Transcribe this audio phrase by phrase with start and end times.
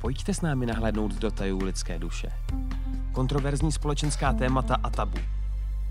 [0.00, 2.28] Pojďte s námi nahlédnout do tajů lidské duše.
[3.12, 5.18] Kontroverzní společenská témata a tabu.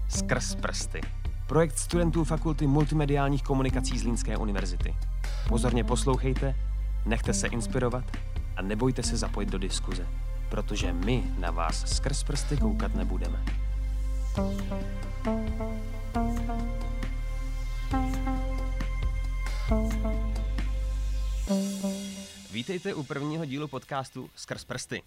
[0.10, 1.02] Skrz prsty.
[1.48, 4.96] Projekt studentů Fakulty multimediálních komunikací z Línské univerzity.
[5.48, 6.56] Pozorně poslouchejte,
[7.06, 8.04] nechte se inspirovat
[8.56, 10.08] a nebojte se zapojit do diskuze,
[10.50, 13.44] protože my na vás skrz prsty koukat nebudeme.
[22.58, 25.02] Vítejte u prvního dílu podcastu Skrz prsty.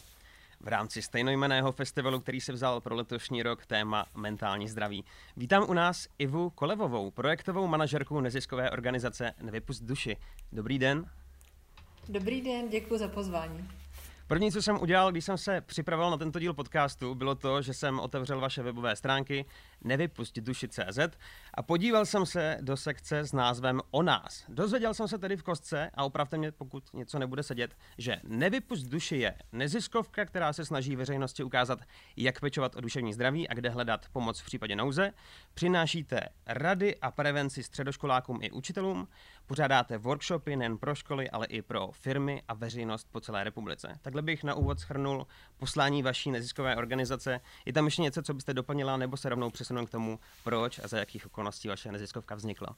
[0.61, 5.05] V rámci stejnojmeného festivalu, který se vzal pro letošní rok téma mentální zdraví.
[5.37, 10.17] Vítám u nás Ivu Kolevovou, projektovou manažerku neziskové organizace Nevypust duši.
[10.53, 11.11] Dobrý den.
[12.09, 13.69] Dobrý den, děkuji za pozvání.
[14.31, 17.75] První, co jsem udělal, když jsem se připravoval na tento díl podcastu, bylo to, že
[17.75, 19.45] jsem otevřel vaše webové stránky
[19.85, 20.99] nevypustitduši.cz
[21.55, 24.45] a podíval jsem se do sekce s názvem O nás.
[24.49, 28.87] Dozvěděl jsem se tedy v kostce a opravdu mě, pokud něco nebude sedět, že Nevypust
[28.87, 31.79] duši je neziskovka, která se snaží veřejnosti ukázat,
[32.17, 35.13] jak pečovat o duševní zdraví a kde hledat pomoc v případě nouze.
[35.55, 39.09] Přinášíte rady a prevenci středoškolákům i učitelům,
[39.51, 43.99] pořádáte workshopy nejen pro školy, ale i pro firmy a veřejnost po celé republice.
[44.03, 47.41] Takhle bych na úvod schrnul poslání vaší neziskové organizace.
[47.67, 50.89] Je tam ještě něco, co byste doplnila, nebo se rovnou přesunout k tomu, proč a
[50.89, 52.77] za jakých okolností vaše neziskovka vznikla?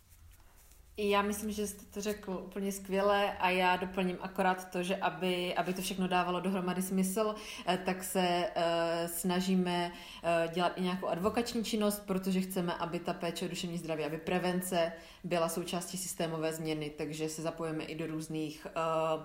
[0.97, 5.55] Já myslím, že jste to řekl úplně skvěle a já doplním akorát to, že aby,
[5.55, 7.35] aby to všechno dávalo dohromady smysl,
[7.67, 8.63] eh, tak se uh,
[9.11, 14.05] snažíme uh, dělat i nějakou advokační činnost, protože chceme, aby ta péče o duševní zdraví,
[14.05, 14.93] aby prevence
[15.25, 19.23] byla součástí systémové změny, takže se zapojíme i do různých uh,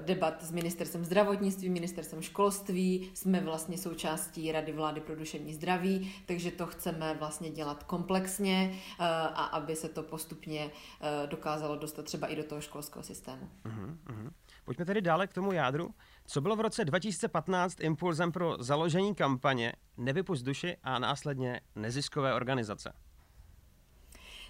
[0.00, 6.50] debat s ministerstvem zdravotnictví, ministerstvem školství, jsme vlastně součástí Rady vlády pro duševní zdraví, takže
[6.50, 12.26] to chceme vlastně dělat komplexně eh, a aby se to postupně eh, dokázalo dostat třeba
[12.26, 13.48] i do toho školského systému.
[13.64, 14.30] Uh-huh, uh-huh.
[14.64, 15.90] Pojďme tedy dále k tomu jádru.
[16.26, 22.92] Co bylo v roce 2015 impulzem pro založení kampaně Nevypust duši a následně neziskové organizace?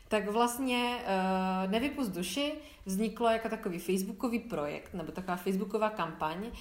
[0.09, 0.99] tak vlastně
[1.65, 2.53] uh, Nevypust duši
[2.89, 6.53] vzniklo jako takový facebookový projekt, nebo taková facebooková kampaň uh,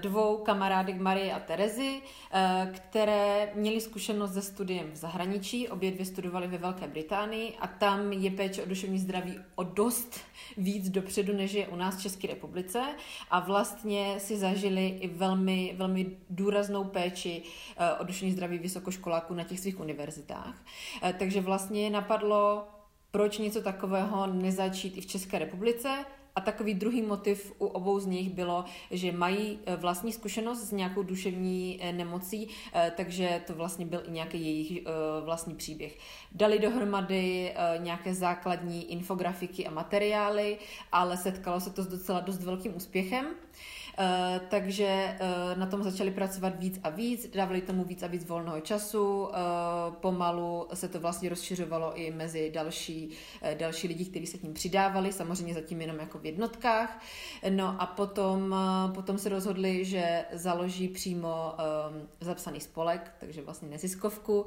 [0.00, 6.06] dvou kamarádek Marie a Terezy, uh, které měly zkušenost se studiem v zahraničí, obě dvě
[6.06, 10.20] studovaly ve Velké Británii a tam je péče o duševní zdraví o dost
[10.56, 12.82] víc dopředu, než je u nás v České republice
[13.30, 19.44] a vlastně si zažili i velmi, velmi důraznou péči uh, o duševní zdraví vysokoškoláků na
[19.44, 20.64] těch svých univerzitách.
[21.18, 22.68] Takže vlastně napadlo
[23.10, 26.04] proč něco takového nezačít i v České republice.
[26.36, 30.72] A takový druhý motiv u obou z nich bylo, že mají eh, vlastní zkušenost s
[30.72, 34.86] nějakou duševní eh, nemocí, eh, takže to vlastně byl i nějaký jejich
[35.24, 35.98] vlastní příběh.
[36.32, 40.58] Dali dohromady nějaké základní infografiky a materiály,
[40.92, 43.26] ale setkalo se to s docela dost velkým úspěchem.
[44.00, 48.24] Eh, takže uh, na tom začali pracovat víc a víc, dávali tomu víc a víc
[48.24, 49.28] volného času, uh,
[50.00, 53.10] pomalu se to vlastně rozšiřovalo i mezi další,
[53.58, 57.02] další lidi, kteří se k ním přidávali, samozřejmě zatím jenom jako v jednotkách.
[57.50, 58.54] No a potom,
[58.94, 61.54] potom se rozhodli, že založí přímo
[62.20, 64.46] zapsaný spolek, takže vlastně neziskovku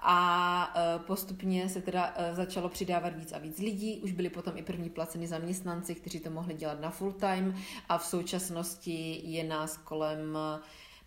[0.00, 0.74] a
[1.06, 5.26] postupně se teda začalo přidávat víc a víc lidí, už byli potom i první placení
[5.26, 7.54] zaměstnanci, kteří to mohli dělat na full time
[7.88, 10.38] a v současnosti společnosti je nás kolem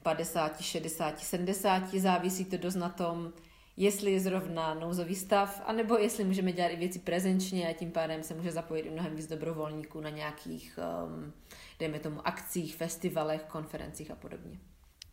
[0.04, 3.34] 50, 60, 70, závisí to dost na tom,
[3.78, 8.24] jestli je zrovna nouzový stav, anebo jestli můžeme dělat i věci prezenčně a tím pádem
[8.24, 11.34] se může zapojit i mnohem víc dobrovolníků na nějakých, um,
[11.80, 14.60] dejme tomu, akcích, festivalech, konferencích a podobně.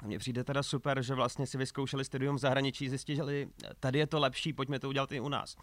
[0.02, 3.46] Mně přijde teda super, že vlastně si vyzkoušeli studium v zahraničí, zjistili, že
[3.80, 5.56] tady je to lepší, pojďme to udělat i u nás.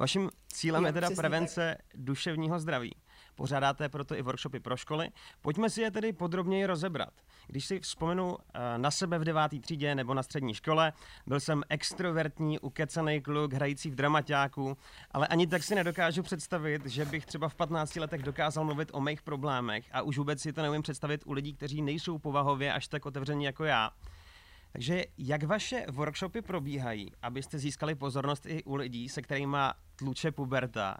[0.00, 2.00] Vaším cílem jo, je teda prevence tak.
[2.04, 2.92] duševního zdraví.
[3.34, 5.08] Pořádáte proto i workshopy pro školy.
[5.42, 7.12] Pojďme si je tedy podrobněji rozebrat.
[7.46, 10.92] Když si vzpomenu eh, na sebe v devátý třídě nebo na střední škole,
[11.26, 14.76] byl jsem extrovertní, ukecený kluk, hrající v dramaťáku,
[15.10, 19.00] ale ani tak si nedokážu představit, že bych třeba v 15 letech dokázal mluvit o
[19.00, 22.88] mých problémech a už vůbec si to neumím představit u lidí, kteří nejsou povahově až
[22.88, 23.90] tak otevření jako já.
[24.72, 29.56] Takže jak vaše workshopy probíhají, abyste získali pozornost i u lidí, se kterými
[29.96, 30.96] tluče puberta,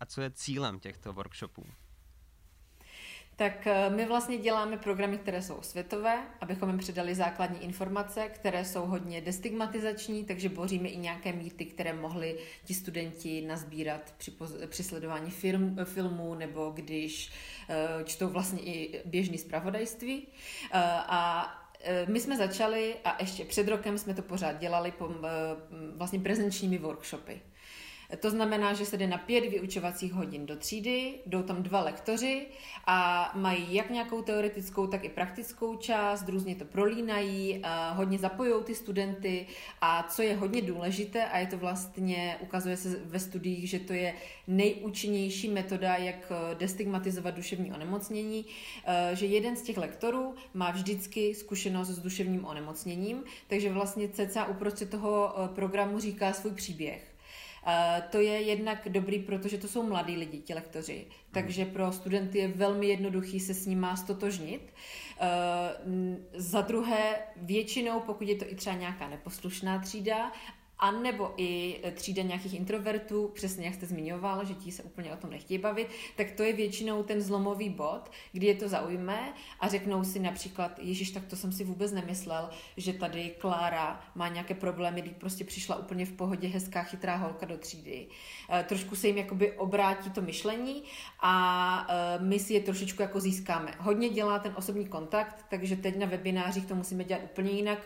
[0.00, 1.66] a co je cílem těchto workshopů?
[3.36, 8.64] Tak eh, my vlastně děláme programy, které jsou světové, abychom jim předali základní informace, které
[8.64, 14.32] jsou hodně destigmatizační, takže boříme i nějaké mýty, které mohli ti studenti nazbírat při,
[14.66, 17.32] při sledování film, filmů nebo když
[17.68, 20.26] uh, čtou vlastně i běžný zpravodajství.
[20.26, 21.52] Uh, a
[22.08, 25.10] my jsme začali a ještě před rokem jsme to pořád dělali po,
[25.96, 27.40] vlastně prezenčními workshopy.
[28.20, 32.46] To znamená, že se jde na pět vyučovacích hodin do třídy, jdou tam dva lektoři
[32.86, 37.62] a mají jak nějakou teoretickou, tak i praktickou část, různě to prolínají,
[37.94, 39.46] hodně zapojují ty studenty
[39.80, 43.92] a co je hodně důležité a je to vlastně, ukazuje se ve studiích, že to
[43.92, 44.14] je
[44.46, 48.46] nejúčinnější metoda, jak eh, destigmatizovat duševní onemocnění,
[48.84, 54.44] eh, že jeden z těch lektorů má vždycky zkušenost s duševním onemocněním, takže vlastně cca
[54.44, 57.15] uprostřed toho eh, programu říká svůj příběh.
[58.10, 62.48] To je jednak dobrý, protože to jsou mladí lidi, ti lektoři, takže pro studenty je
[62.48, 64.74] velmi jednoduchý se s nima stotožnit.
[66.34, 70.32] Za druhé, většinou, pokud je to i třeba nějaká neposlušná třída
[70.78, 75.16] a nebo i třída nějakých introvertů, přesně jak jste zmiňoval, že ti se úplně o
[75.16, 79.68] tom nechtějí bavit, tak to je většinou ten zlomový bod, kdy je to zaujme a
[79.68, 84.54] řeknou si například, Ježíš, tak to jsem si vůbec nemyslel, že tady Klára má nějaké
[84.54, 88.06] problémy, když prostě přišla úplně v pohodě hezká, chytrá holka do třídy.
[88.52, 90.82] E, trošku se jim jakoby obrátí to myšlení
[91.20, 93.74] a e, my si je trošičku jako získáme.
[93.78, 97.78] Hodně dělá ten osobní kontakt, takže teď na webinářích to musíme dělat úplně jinak,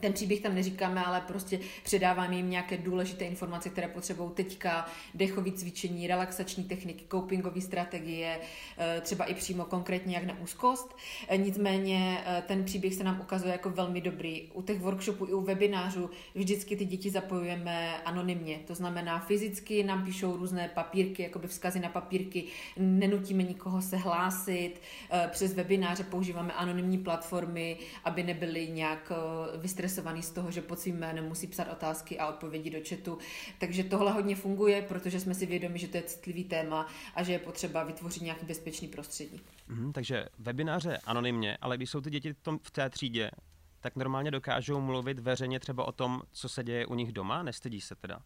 [0.00, 5.52] ten příběh tam neříkáme, ale prostě předáváme jim nějaké důležité informace, které potřebují teďka, dechové
[5.52, 8.38] cvičení, relaxační techniky, copingové strategie,
[8.78, 10.96] eh, třeba i přímo konkrétně jak na úzkost.
[11.28, 14.50] Eh, nicméně eh, ten příběh se nám ukazuje jako velmi dobrý.
[14.52, 18.58] U těch workshopů i u webinářů vždycky ty děti zapojujeme anonymně.
[18.66, 22.44] To znamená fyzicky nám píšou různé papírky, jakoby vzkazy na papírky,
[22.76, 24.80] nenutíme nikoho se hlásit.
[25.30, 29.12] Přes webináře používáme anonymní platformy, aby nebyly nějak
[29.56, 33.18] vystresované stresovaný z toho, že pod svým jménem musí psát otázky a odpovědi do chatu.
[33.58, 37.32] Takže tohle hodně funguje, protože jsme si vědomi, že to je citlivý téma a že
[37.32, 39.40] je potřeba vytvořit nějaký bezpečný prostředí.
[39.68, 43.30] Mm, takže webináře anonymně, ale když jsou ty děti v, tom, v té třídě,
[43.80, 47.42] tak normálně dokážou mluvit veřejně třeba o tom, co se děje u nich doma?
[47.42, 48.22] Nestydí se teda?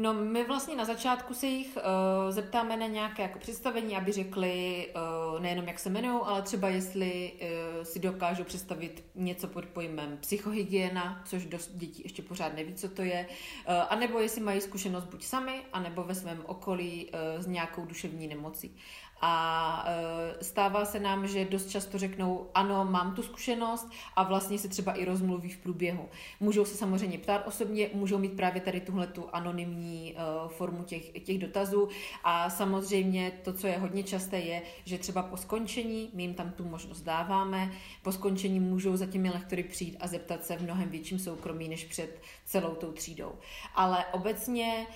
[0.00, 1.82] No, my vlastně na začátku se jich uh,
[2.30, 4.86] zeptáme na nějaké jako představení, aby řekli
[5.34, 10.18] uh, nejenom, jak se jmenují, ale třeba jestli uh, si dokážou představit něco pod pojmem
[10.20, 15.04] psychohygiena, což dost dětí ještě pořád neví, co to je, uh, anebo jestli mají zkušenost
[15.04, 18.76] buď sami, anebo ve svém okolí uh, s nějakou duševní nemocí.
[19.20, 24.58] A e, stává se nám, že dost často řeknou, ano, mám tu zkušenost a vlastně
[24.58, 26.08] se třeba i rozmluví v průběhu.
[26.40, 31.10] Můžou se samozřejmě ptát osobně, můžou mít právě tady tuhle tu anonymní e, formu těch,
[31.10, 31.88] těch dotazů
[32.24, 36.50] a samozřejmě to, co je hodně časté, je, že třeba po skončení, my jim tam
[36.50, 37.72] tu možnost dáváme,
[38.02, 41.84] po skončení můžou za těmi lektory přijít a zeptat se v mnohem větším soukromí než
[41.84, 43.32] před celou tou třídou.
[43.74, 44.86] Ale obecně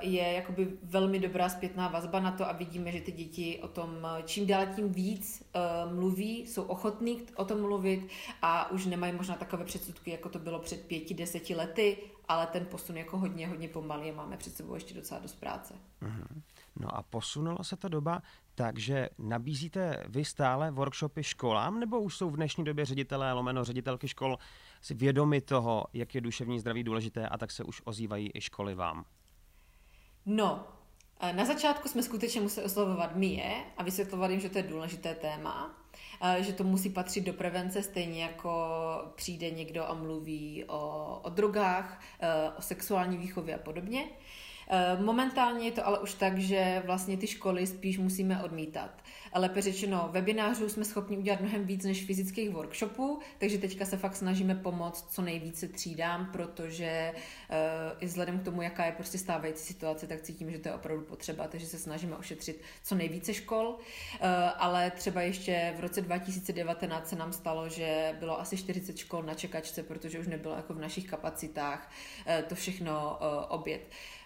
[0.00, 4.06] je jakoby velmi dobrá zpětná vazba na to a vidíme, že ty děti o tom
[4.18, 5.42] eh, čím dál tím víc
[5.86, 8.08] uh, mluví, jsou ochotní o tom mluvit
[8.42, 11.98] a už nemají možná takové předsudky, jako to bylo před pěti, deseti lety,
[12.28, 15.74] ale ten posun jako hodně, hodně pomalý a máme před sebou ještě docela dost práce.
[16.02, 16.42] Mm-hmm.
[16.80, 18.22] No a posunula se ta doba,
[18.54, 24.08] takže nabízíte vy stále workshopy školám, nebo už jsou v dnešní době ředitelé, lomeno ředitelky
[24.08, 24.38] škol
[24.82, 28.74] si vědomi toho, jak je duševní zdraví důležité a tak se už ozývají i školy
[28.74, 29.04] vám?
[30.26, 30.66] No,
[31.20, 34.64] eh, na začátku jsme skutečně museli oslovovat my je a vysvětlovat jim, že to je
[34.64, 35.74] důležité téma,
[36.22, 38.70] eh, že to musí patřit do prevence, stejně jako
[39.14, 44.04] přijde někdo a mluví o, o drogách, eh, o sexuální výchově a podobně.
[45.00, 48.90] Momentálně je to ale už tak, že vlastně ty školy spíš musíme odmítat
[49.38, 54.16] lépe řečeno webinářů jsme schopni udělat mnohem víc než fyzických workshopů, takže teďka se fakt
[54.16, 57.56] snažíme pomoct co nejvíce třídám, protože uh,
[58.00, 61.04] i vzhledem k tomu, jaká je prostě stávající situace, tak cítím, že to je opravdu
[61.04, 63.76] potřeba, takže se snažíme ošetřit co nejvíce škol, uh,
[64.56, 69.34] ale třeba ještě v roce 2019 se nám stalo, že bylo asi 40 škol na
[69.34, 71.92] čekačce, protože už nebylo jako v našich kapacitách
[72.26, 73.80] uh, to všechno uh, obět.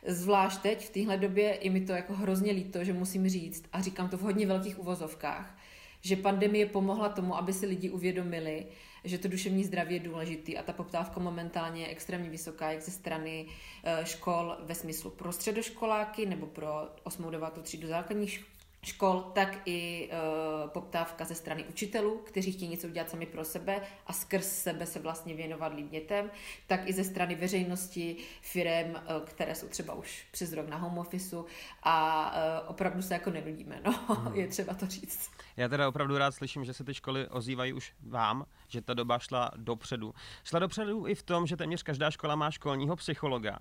[0.06, 3.80] Zvlášť teď, v téhle době, je mi to jako hrozně líto, že musím říct, a
[3.80, 5.58] říkám to v hodně velkých uvozovkách,
[6.00, 8.66] že pandemie pomohla tomu, aby si lidi uvědomili,
[9.04, 12.90] že to duševní zdraví je důležitý a ta poptávka momentálně je extrémně vysoká, jak ze
[12.90, 13.46] strany
[13.84, 17.30] eh, škol ve smyslu pro středoškoláky nebo pro 8.
[17.30, 17.62] 9.
[17.62, 18.44] třídu základních
[18.82, 23.82] škol, tak i uh, poptávka ze strany učitelů, kteří chtějí něco udělat sami pro sebe
[24.06, 26.30] a skrz sebe se vlastně věnovat líp dětem,
[26.66, 30.98] tak i ze strany veřejnosti, firem, uh, které jsou třeba už přes rok na home
[30.98, 31.36] office
[31.82, 32.26] a
[32.62, 34.34] uh, opravdu se jako nenudíme, no, hmm.
[34.34, 35.30] je třeba to říct.
[35.56, 39.18] Já teda opravdu rád slyším, že se ty školy ozývají už vám, že ta doba
[39.18, 40.14] šla dopředu.
[40.44, 43.58] Šla dopředu i v tom, že téměř každá škola má školního psychologa.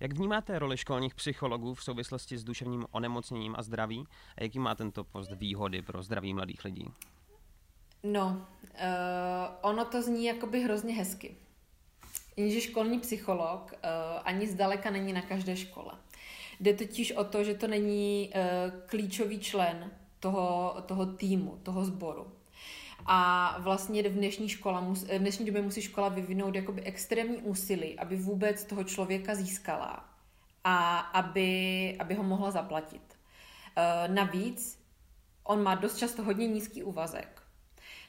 [0.00, 4.04] Jak vnímáte roli školních psychologů v souvislosti s duševním onemocněním a zdraví?
[4.38, 6.86] A jaký má tento post výhody pro zdraví mladých lidí?
[8.02, 11.36] No, uh, ono to zní jakoby hrozně hezky.
[12.36, 13.78] jenže školní psycholog uh,
[14.24, 15.92] ani zdaleka není na každé škole.
[16.60, 19.90] Jde totiž o to, že to není uh, klíčový člen
[20.20, 22.32] toho, toho týmu, toho sboru.
[23.06, 28.16] A vlastně v dnešní, škola, v dnešní době musí škola vyvinout jakoby extrémní úsilí, aby
[28.16, 30.04] vůbec toho člověka získala
[30.64, 33.02] a aby, aby ho mohla zaplatit.
[33.76, 34.80] Uh, navíc
[35.44, 37.42] on má dost často hodně nízký úvazek.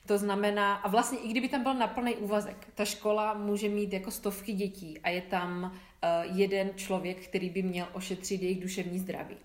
[0.05, 3.93] To znamená, a vlastně i kdyby tam byl na plný úvazek, ta škola může mít
[3.93, 5.73] jako stovky dětí a je tam
[6.33, 9.35] jeden člověk, který by měl ošetřit jejich duševní zdraví.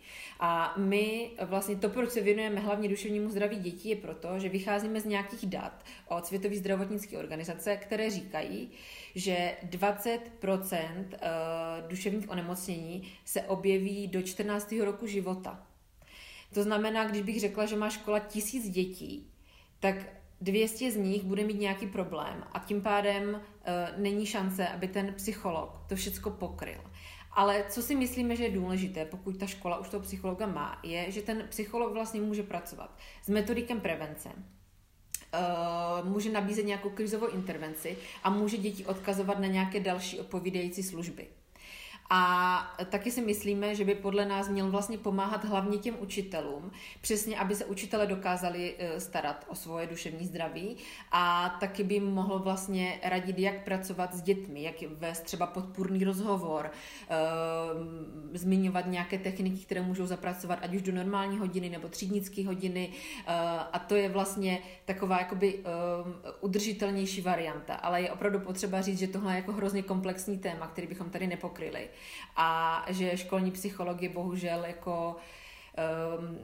[0.40, 5.00] A my vlastně to, proč se věnujeme hlavně duševnímu zdraví dětí, je proto, že vycházíme
[5.00, 8.70] z nějakých dat od Světové zdravotnické organizace, které říkají,
[9.14, 10.18] že 20%
[11.12, 11.18] eh,
[11.88, 14.74] duševních onemocnění se objeví do 14.
[14.84, 15.66] roku života.
[16.54, 19.30] To znamená, když bych řekla, že má škola tisíc dětí,
[19.80, 19.96] tak
[20.40, 23.40] 200 z nich bude mít nějaký problém a tím pádem uh,
[24.02, 26.80] není šance, aby ten psycholog to všechno pokryl.
[27.32, 31.10] Ale co si myslíme, že je důležité, pokud ta škola už toho psychologa má, je,
[31.10, 34.28] že ten psycholog vlastně může pracovat s metodikem prevence,
[35.34, 41.26] Uh, může nabízet nějakou krizovou intervenci a může děti odkazovat na nějaké další odpovídající služby.
[42.10, 46.70] A taky si myslíme, že by podle nás měl vlastně pomáhat hlavně těm učitelům,
[47.00, 50.76] přesně aby se učitele dokázali eh, starat o svoje duševní zdraví.
[51.12, 56.70] A taky by mohl vlastně radit, jak pracovat s dětmi, jak vést třeba podpůrný rozhovor,
[56.70, 57.14] eh,
[58.32, 62.90] zmiňovat nějaké techniky, které můžou zapracovat ať už do normální hodiny nebo třídnické hodiny.
[63.26, 63.32] Eh,
[63.72, 65.64] a to je vlastně taková jakoby
[66.40, 70.86] udržitelnější varianta, ale je opravdu potřeba říct, že tohle je jako hrozně komplexní téma, který
[70.86, 71.88] bychom tady nepokryli
[72.36, 75.16] a že školní psycholog je bohužel jako
[76.18, 76.38] um,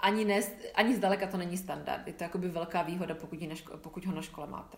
[0.00, 0.40] ani, ne,
[0.74, 2.06] ani zdaleka to není standard.
[2.06, 4.76] Je to jakoby velká výhoda, pokud, na ško- pokud ho na škole máte.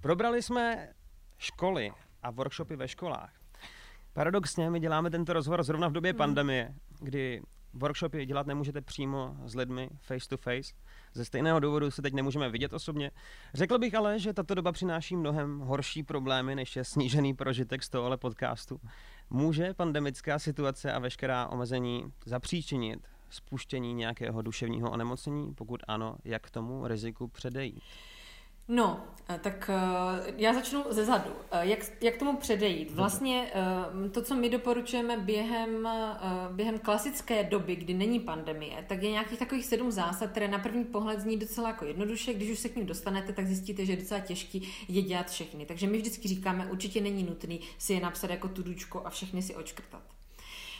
[0.00, 0.88] Probrali jsme
[1.38, 3.32] školy a workshopy ve školách.
[4.12, 6.18] Paradoxně my děláme tento rozhovor zrovna v době hmm.
[6.18, 10.74] pandemie, kdy workshopy dělat nemůžete přímo s lidmi face to face.
[11.14, 13.10] Ze stejného důvodu se teď nemůžeme vidět osobně.
[13.54, 17.88] Řekl bych ale, že tato doba přináší mnohem horší problémy, než je snížený prožitek z
[17.88, 18.80] tohohle podcastu.
[19.30, 25.54] Může pandemická situace a veškerá omezení zapříčinit spuštění nějakého duševního onemocnění?
[25.54, 27.82] Pokud ano, jak tomu riziku předejít?
[28.68, 31.30] No, eh, tak eh, já začnu ze zadu.
[31.50, 32.90] Eh, jak, jak tomu předejít?
[32.90, 33.52] Vlastně
[34.12, 35.88] to, co my doporučujeme během,
[36.52, 40.84] během klasické doby, kdy není pandemie, tak je nějakých takových sedm zásad, které na první
[40.84, 42.34] pohled zní docela jako jednoduše.
[42.34, 45.66] Když už se k ním dostanete, tak zjistíte, že je docela těžký je dělat všechny.
[45.66, 49.54] Takže my vždycky říkáme, určitě není nutný si je napsat jako tudučko a všechny si
[49.54, 50.21] očkrtat.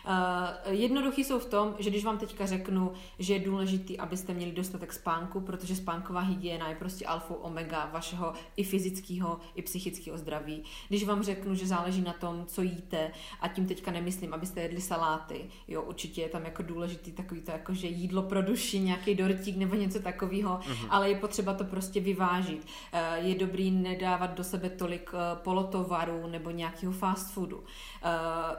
[0.06, 4.52] Uh, jednoduchý jsou v tom, že když vám teďka řeknu, že je důležitý, abyste měli
[4.52, 10.62] dostatek spánku, protože spánková hygiena je prostě alfa omega vašeho i fyzického, i psychického zdraví.
[10.88, 14.80] Když vám řeknu, že záleží na tom, co jíte, a tím teďka nemyslím, abyste jedli
[14.80, 19.14] saláty, jo, určitě je tam jako důležitý takový to, jako že jídlo pro duši, nějaký
[19.14, 20.86] dortík nebo něco takového, uh-huh.
[20.90, 22.66] ale je potřeba to prostě vyvážit.
[22.94, 27.64] Uh, je dobrý nedávat do sebe tolik uh, polotovaru nebo nějakého fast foodu.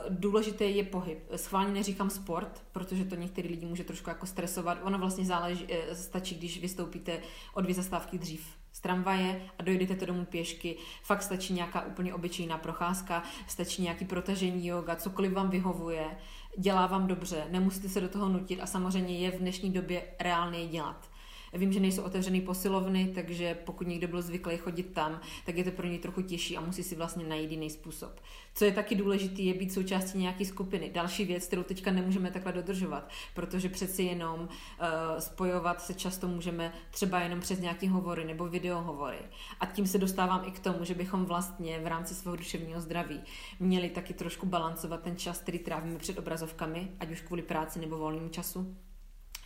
[0.10, 4.78] Důležité je pohyb schválně neříkám sport, protože to některý lidi může trošku jako stresovat.
[4.84, 7.20] Ono vlastně záleží, eh, stačí, když vystoupíte
[7.54, 10.78] o dvě zastávky dřív z tramvaje a dojdete to domů pěšky.
[11.04, 16.18] Fakt stačí nějaká úplně obyčejná procházka, stačí nějaký protažení yoga, cokoliv vám vyhovuje,
[16.58, 20.68] dělá vám dobře, nemusíte se do toho nutit a samozřejmě je v dnešní době reálně
[20.68, 21.10] dělat.
[21.53, 25.72] Vím, že nejsou otevřený posilovny, takže pokud někdo byl zvyklý chodit tam, tak je to
[25.72, 28.19] pro něj trochu těžší a musí si vlastně najít jiný způsob.
[28.55, 30.89] Co je taky důležité, je být součástí nějaké skupiny.
[30.93, 34.48] Další věc, kterou teďka nemůžeme takhle dodržovat, protože přeci jenom uh,
[35.19, 39.19] spojovat se často můžeme třeba jenom přes nějaké hovory nebo videohovory.
[39.60, 43.22] A tím se dostávám i k tomu, že bychom vlastně v rámci svého duševního zdraví
[43.60, 47.98] měli taky trošku balancovat ten čas, který trávíme před obrazovkami, ať už kvůli práci nebo
[47.98, 48.75] volnému času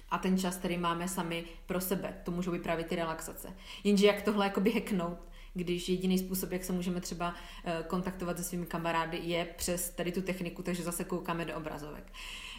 [0.10, 2.22] a ten čas, který máme sami pro sebe.
[2.24, 3.54] To můžou být právě ty relaxace.
[3.84, 5.18] Jenže jak tohle jakoby hacknout,
[5.54, 7.36] když jediný způsob, jak se můžeme třeba
[7.66, 12.14] eh, kontaktovat se svými kamarády, je přes tady tu techniku, takže zase koukáme do obrazovek.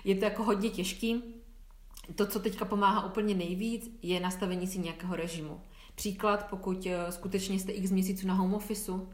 [0.05, 1.23] Je to jako hodně těžký.
[2.15, 5.61] To, co teďka pomáhá úplně nejvíc, je nastavení si nějakého režimu.
[5.95, 9.09] Příklad, pokud eh, skutečně jste x měsíců na home officeu,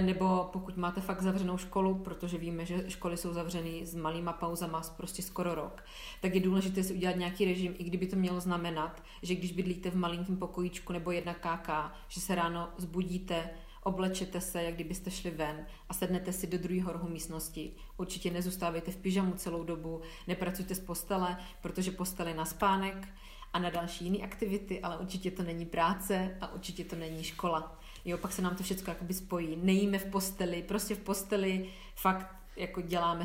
[0.00, 4.82] nebo pokud máte fakt zavřenou školu, protože víme, že školy jsou zavřený s malýma pauzama
[4.96, 5.84] prostě skoro rok,
[6.20, 9.90] tak je důležité si udělat nějaký režim, i kdyby to mělo znamenat, že když bydlíte
[9.90, 11.68] v malinkém pokojíčku nebo jedna KK,
[12.08, 13.50] že se ráno zbudíte,
[13.82, 17.72] oblečete se, jak kdybyste šli ven a sednete si do druhého rohu místnosti.
[17.96, 23.08] Určitě nezůstávejte v pyžamu celou dobu, nepracujte z postele, protože postele je na spánek
[23.52, 27.78] a na další jiné aktivity, ale určitě to není práce a určitě to není škola.
[28.04, 29.56] Jo, pak se nám to všechno jakoby spojí.
[29.56, 33.24] Nejíme v posteli, prostě v posteli fakt jako děláme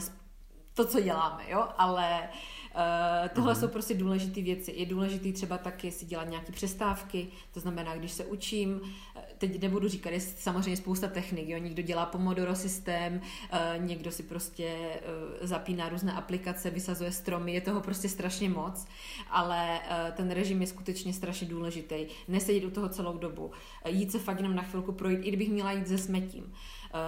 [0.73, 2.29] to, co děláme, jo, ale
[2.75, 3.59] Uh, tohle mm.
[3.59, 4.73] jsou prostě důležité věci.
[4.75, 8.81] Je důležitý třeba taky si dělat nějaké přestávky, to znamená, když se učím,
[9.15, 13.21] eh, teď nebudu říkat, je samozřejmě spousta technik, jo, někdo dělá Pomodoro systém,
[13.53, 14.75] uh, někdo si prostě
[15.41, 18.87] uh, zapíná různé aplikace, vysazuje stromy, je toho prostě strašně moc,
[19.29, 22.05] ale uh, ten režim je skutečně strašně důležitý.
[22.27, 23.51] Nesedět u toho celou dobu,
[23.87, 26.43] jít se fakt jenom na chvilku projít, i kdybych měla jít ze smetím.
[26.43, 26.49] Uh,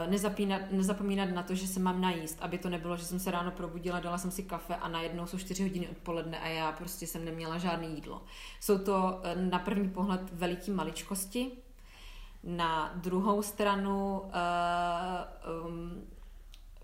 [0.10, 3.52] nezapínat, nezapomínat na to, že se mám najíst, aby to nebylo, že jsem se ráno
[3.52, 7.26] probudila, dala jsem si kafe a najednou jsou 4 hodiny odpoledne a já prostě jsem
[7.26, 8.22] neměla žádné jídlo.
[8.60, 11.52] Jsou to eh, na první pohled veliký maličkosti,
[12.44, 14.30] na druhou stranu uh,
[15.68, 16.04] um,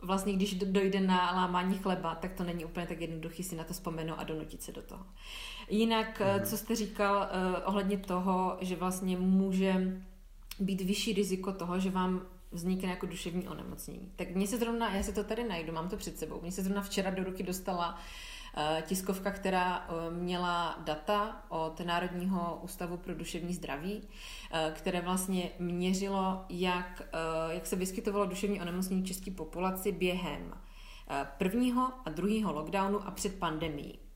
[0.01, 3.73] vlastně když dojde na lámání chleba, tak to není úplně tak jednoduchý si na to
[3.73, 5.05] vzpomenout a donutit se do toho.
[5.69, 6.45] Jinak, mm.
[6.45, 7.27] co jste říkal
[7.65, 10.01] ohledně toho, že vlastně může
[10.59, 14.11] být vyšší riziko toho, že vám vznikne jako duševní onemocnění.
[14.15, 16.63] Tak mně se zrovna, já si to tady najdu, mám to před sebou, mně se
[16.63, 23.15] zrovna včera do ruky dostala uh, tiskovka, která uh, měla data od Národního ústavu pro
[23.15, 27.01] duševní zdraví, uh, které vlastně měřilo, jak,
[27.49, 30.53] jak se vyskytovalo duševní onemocnění české populaci během
[31.37, 34.06] prvního a druhého lockdownu a před pandemií.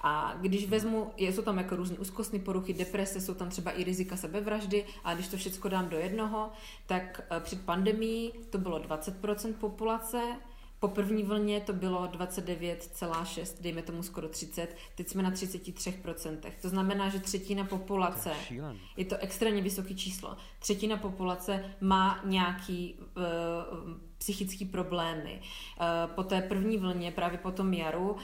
[0.00, 4.16] A když vezmu, jsou tam jako různé úzkostní poruchy, deprese, jsou tam třeba i rizika
[4.16, 6.50] sebevraždy, a když to všechno dám do jednoho,
[6.86, 10.36] tak eh, před pandemí to bylo 20% populace,
[10.80, 16.38] po první vlně to bylo 29,6, dejme tomu skoro 30, teď jsme na 33%.
[16.62, 22.20] To znamená, že třetina populace, to je, je to extrémně vysoké číslo, třetina populace má
[22.24, 25.40] nějaký uh, psychické problémy.
[25.40, 28.18] Uh, po té první vlně, právě po tom jaru, uh,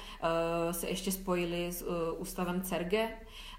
[0.70, 3.08] se ještě spojili s uh, ústavem CERGE,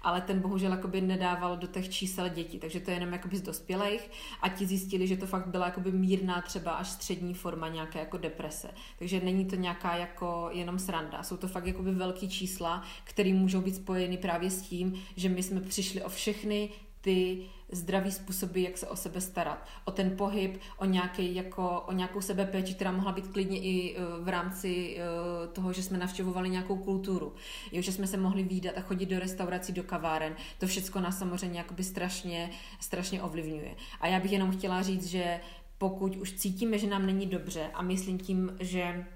[0.02, 3.42] ale ten bohužel jakoby nedával do těch čísel dětí, takže to je jenom jakoby z
[3.42, 4.10] dospělých
[4.42, 8.18] a ti zjistili, že to fakt byla jakoby mírná třeba až střední forma nějaké jako
[8.18, 8.70] deprese.
[8.98, 11.22] Takže není to nějaká jako jenom sranda.
[11.22, 15.42] Jsou to fakt jakoby velký čísla, které můžou být spojeny právě s tím, že my
[15.42, 16.68] jsme přišli o všechny
[17.04, 19.66] ty zdravý způsoby, jak se o sebe starat.
[19.84, 24.00] O ten pohyb, o, nějaký, jako, o nějakou sebepéči, která mohla být klidně i e,
[24.20, 25.02] v rámci e,
[25.48, 27.34] toho, že jsme navštěvovali nějakou kulturu.
[27.72, 30.36] Jo, že jsme se mohli výdat a chodit do restaurací, do kaváren.
[30.58, 33.74] To všechno nás samozřejmě strašně, strašně ovlivňuje.
[34.00, 35.40] A já bych jenom chtěla říct, že
[35.78, 39.06] pokud už cítíme, že nám není dobře a myslím tím, že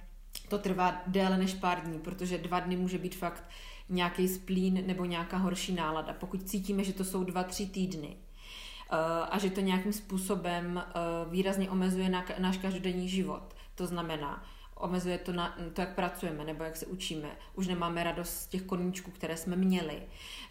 [0.49, 3.45] to trvá déle než pár dní, protože dva dny může být fakt
[3.89, 6.13] nějaký splín nebo nějaká horší nálada.
[6.13, 8.97] Pokud cítíme, že to jsou dva, tři týdny, eh,
[9.31, 10.93] a že to nějakým způsobem eh,
[11.31, 13.55] výrazně omezuje náš každodenní život.
[13.75, 14.45] To znamená,
[14.79, 18.63] omezuje to, na, to, jak pracujeme nebo jak se učíme, už nemáme radost z těch
[18.63, 20.03] koníčků, které jsme měli,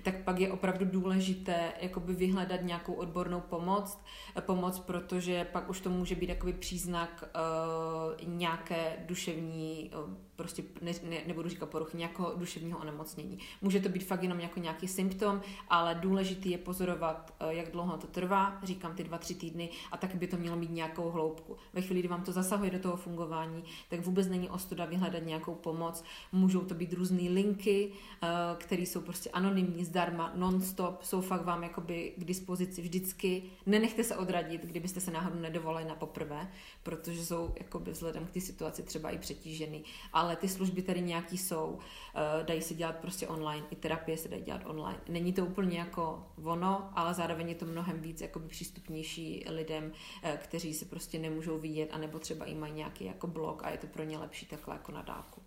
[0.04, 4.00] tak pak je opravdu důležité jakoby vyhledat nějakou odbornou pomoc,
[4.41, 10.91] pomoc, protože pak už to může být jakoby příznak uh, nějaké duševní uh, prostě ne,
[11.10, 13.39] ne, nebudu říkat poruchy, nějakého duševního onemocnění.
[13.62, 17.97] Může to být fakt jenom jako nějaký symptom, ale důležitý je pozorovat, eh, jak dlouho
[17.97, 21.58] to trvá, říkám ty dva, tři týdny, a tak by to mělo mít nějakou hloubku.
[21.73, 25.56] Ve chvíli, kdy vám to zasahuje do toho fungování, tak vůbec není ostuda vyhledat nějakou
[25.56, 26.04] pomoc.
[26.32, 27.91] Můžou to být různé linky,
[28.23, 33.43] eh, které jsou prostě anonymní, zdarma, non-stop, jsou fakt vám jakoby k dispozici vždycky.
[33.65, 36.52] Nenechte se odradit, kdybyste se náhodou nedovolili na poprvé,
[36.84, 39.84] protože jsou jakoby vzhledem k té situaci třeba i přetížený.
[40.13, 41.79] Ale ale ty služby tady nějaký jsou,
[42.15, 44.99] eh, dají se dělat prostě online, i terapie se dají dělat online.
[45.09, 49.91] Není to úplně jako ono, ale zároveň je to mnohem víc jakoby přístupnější lidem,
[50.23, 53.77] eh, kteří se prostě nemůžou vidět, anebo třeba i mají nějaký jako blog a je
[53.77, 55.41] to pro ně lepší takhle jako na dálku.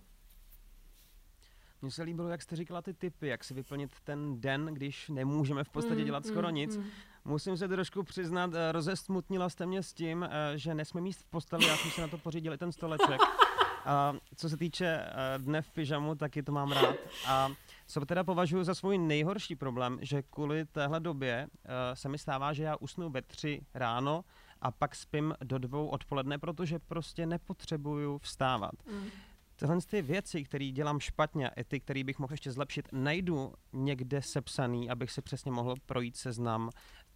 [1.83, 5.65] Mně se líbilo, jak jste říkala ty typy, jak si vyplnit ten den, když nemůžeme
[5.65, 6.77] v podstatě mm, dělat skoro mm, nic.
[6.77, 6.85] Mm.
[7.25, 11.67] Musím se trošku přiznat, eh, rozesmutnila jste mě s tím, že nesmím jíst v posteli,
[11.67, 13.21] já jsem si na to pořídil i ten stoleček.
[13.85, 16.97] A co se týče uh, dne v pyžamu, taky to mám rád.
[17.27, 17.49] A
[17.87, 22.53] co teda považuji za svůj nejhorší problém, že kvůli téhle době uh, se mi stává,
[22.53, 24.25] že já usnu ve tři ráno
[24.61, 28.73] a pak spím do dvou odpoledne, protože prostě nepotřebuju vstávat.
[28.93, 29.11] Mm.
[29.57, 34.23] Tyhle ty věci, které dělám špatně a ty, které bych mohl ještě zlepšit, najdu někde
[34.23, 36.71] sepsaný, abych si přesně mohl projít seznam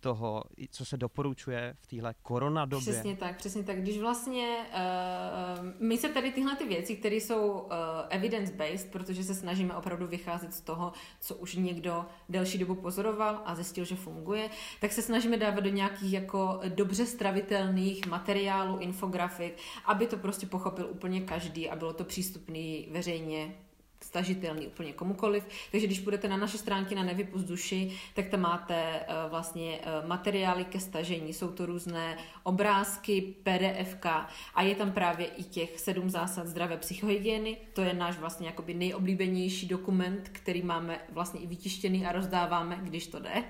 [0.04, 2.92] toho, co se doporučuje v téhle koronadobě.
[2.92, 3.82] Přesně tak, přesně tak.
[3.82, 7.70] Když vlastně uh, my se tady tyhle ty věci, které jsou uh,
[8.08, 13.54] evidence-based, protože se snažíme opravdu vycházet z toho, co už někdo delší dobu pozoroval a
[13.54, 20.06] zjistil, že funguje, tak se snažíme dávat do nějakých jako dobře stravitelných materiálů, infografik, aby
[20.06, 23.54] to prostě pochopil úplně každý a bylo to přístupný veřejně
[24.14, 25.44] stažitelný úplně komukoliv.
[25.70, 30.08] Takže když půjdete na naše stránky na Nevypust duši, tak tam máte uh, vlastně uh,
[30.08, 31.32] materiály ke stažení.
[31.32, 33.96] Jsou to různé obrázky, PDF
[34.54, 37.56] a je tam právě i těch sedm zásad zdravé psychohygieny.
[37.72, 43.06] To je náš vlastně jakoby nejoblíbenější dokument, který máme vlastně i vytištěný a rozdáváme, když
[43.06, 43.44] to jde.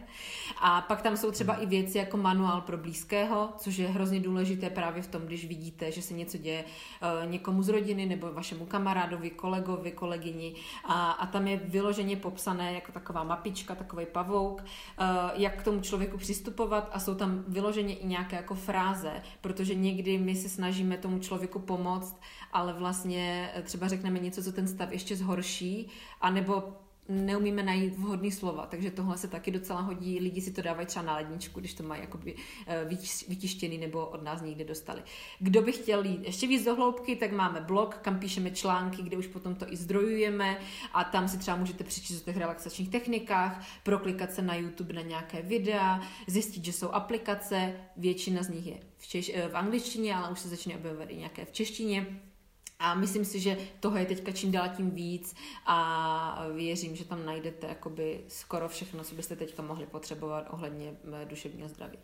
[0.60, 4.70] A pak tam jsou třeba i věci jako manuál pro blízkého, což je hrozně důležité
[4.70, 8.66] právě v tom, když vidíte, že se něco děje uh, někomu z rodiny nebo vašemu
[8.66, 10.53] kamarádovi, kolegovi, kolegyni
[10.84, 15.80] a, a tam je vyloženě popsané jako taková mapička, takový pavouk, uh, jak k tomu
[15.80, 20.96] člověku přistupovat a jsou tam vyloženě i nějaké jako fráze, protože někdy my se snažíme
[20.96, 22.20] tomu člověku pomoct,
[22.52, 25.88] ale vlastně třeba řekneme něco, co ten stav ještě zhorší,
[26.20, 30.20] anebo neumíme najít vhodný slova, takže tohle se taky docela hodí.
[30.20, 32.34] Lidi si to dávají třeba na ledničku, když to mají jakoby
[32.66, 32.84] eh,
[33.28, 35.02] vytištěný nebo od nás někde dostali.
[35.38, 39.16] Kdo by chtěl jít ještě víc do hloubky, tak máme blog, kam píšeme články, kde
[39.16, 40.60] už potom to i zdrojujeme
[40.92, 45.02] a tam si třeba můžete přečíst o těch relaxačních technikách, proklikat se na YouTube na
[45.02, 50.14] nějaké videa, zjistit, že jsou aplikace, většina z nich je v, češ- eh, v angličtině,
[50.14, 52.20] ale už se začne objevovat i nějaké v češtině
[52.84, 55.34] a myslím si, že toho je teďka čím dál tím víc
[55.66, 61.24] a věřím, že tam najdete jakoby skoro všechno, co byste teďka mohli potřebovat ohledně eh,
[61.24, 61.98] duševního zdraví.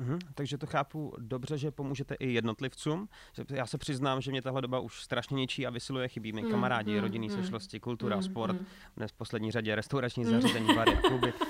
[0.00, 3.08] Mm-hmm, takže to chápu dobře, že pomůžete i jednotlivcům.
[3.50, 6.50] Já se přiznám, že mě tahle doba už strašně ničí a vysiluje, chybí mi mm,
[6.50, 8.66] kamarádi, mm, rodinný mm, sešlosti, kultura, mm, sport, mm.
[8.96, 10.30] dnes v poslední řadě restaurační mm.
[10.30, 11.32] zařízení, bary a kluby.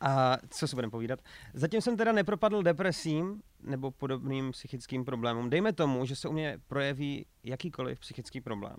[0.00, 1.20] A co si budeme povídat?
[1.54, 5.50] Zatím jsem teda nepropadl depresím nebo podobným psychickým problémům.
[5.50, 8.76] Dejme tomu, že se u mě projeví jakýkoliv psychický problém.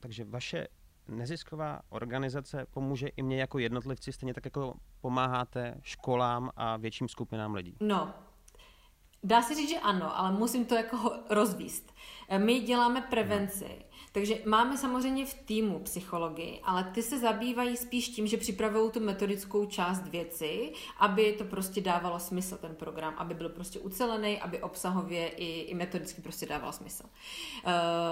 [0.00, 0.68] Takže vaše
[1.08, 7.54] nezisková organizace pomůže i mě jako jednotlivci, stejně tak jako pomáháte školám a větším skupinám
[7.54, 7.76] lidí.
[7.80, 8.14] No,
[9.22, 11.92] dá se říct, že ano, ale musím to jako rozvíst.
[12.38, 13.84] My děláme prevenci.
[14.12, 19.00] Takže máme samozřejmě v týmu psychologii, ale ty se zabývají spíš tím, že připravují tu
[19.00, 24.62] metodickou část věci, aby to prostě dávalo smysl, ten program, aby byl prostě ucelený, aby
[24.62, 27.04] obsahově i, i metodicky prostě dával smysl.
[27.04, 27.10] Uh,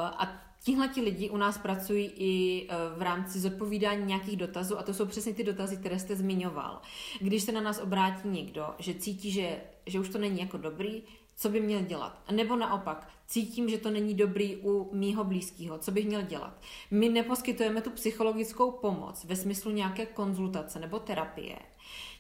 [0.02, 4.82] a Tihle ti lidi u nás pracují i eh, v rámci zodpovídání nějakých dotazů a
[4.82, 6.80] to jsou přesně ty dotazy, které jste zmiňoval.
[7.20, 11.02] Když se na nás obrátí někdo, že cítí, že, že už to není jako dobrý,
[11.38, 12.22] co by měl dělat.
[12.30, 16.60] Nebo naopak, cítím, že to není dobrý u mýho blízkého, co bych měl dělat.
[16.90, 21.58] My neposkytujeme tu psychologickou pomoc ve smyslu nějaké konzultace nebo terapie,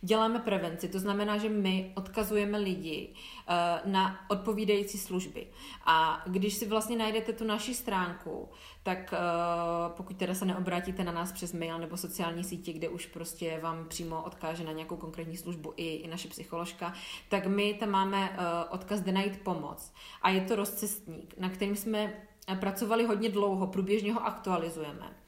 [0.00, 5.46] Děláme prevenci, to znamená, že my odkazujeme lidi uh, na odpovídající služby.
[5.84, 8.48] A když si vlastně najdete tu naši stránku,
[8.82, 13.06] tak uh, pokud teda se neobrátíte na nás přes mail nebo sociální sítě, kde už
[13.06, 16.92] prostě vám přímo odkáže na nějakou konkrétní službu i, i naše psycholožka,
[17.28, 18.36] tak my tam máme uh,
[18.74, 19.92] odkaz kde najít pomoc.
[20.22, 22.12] A je to rozcestník, na kterým jsme
[22.60, 25.27] pracovali hodně dlouho, průběžně ho aktualizujeme.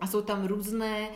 [0.00, 1.14] A jsou tam různé uh,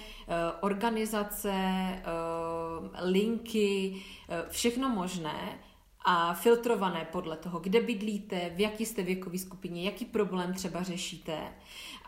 [0.60, 3.96] organizace, uh, linky,
[4.28, 5.58] uh, všechno možné
[6.04, 11.38] a filtrované podle toho, kde bydlíte, v jaký jste věkové skupině, jaký problém třeba řešíte.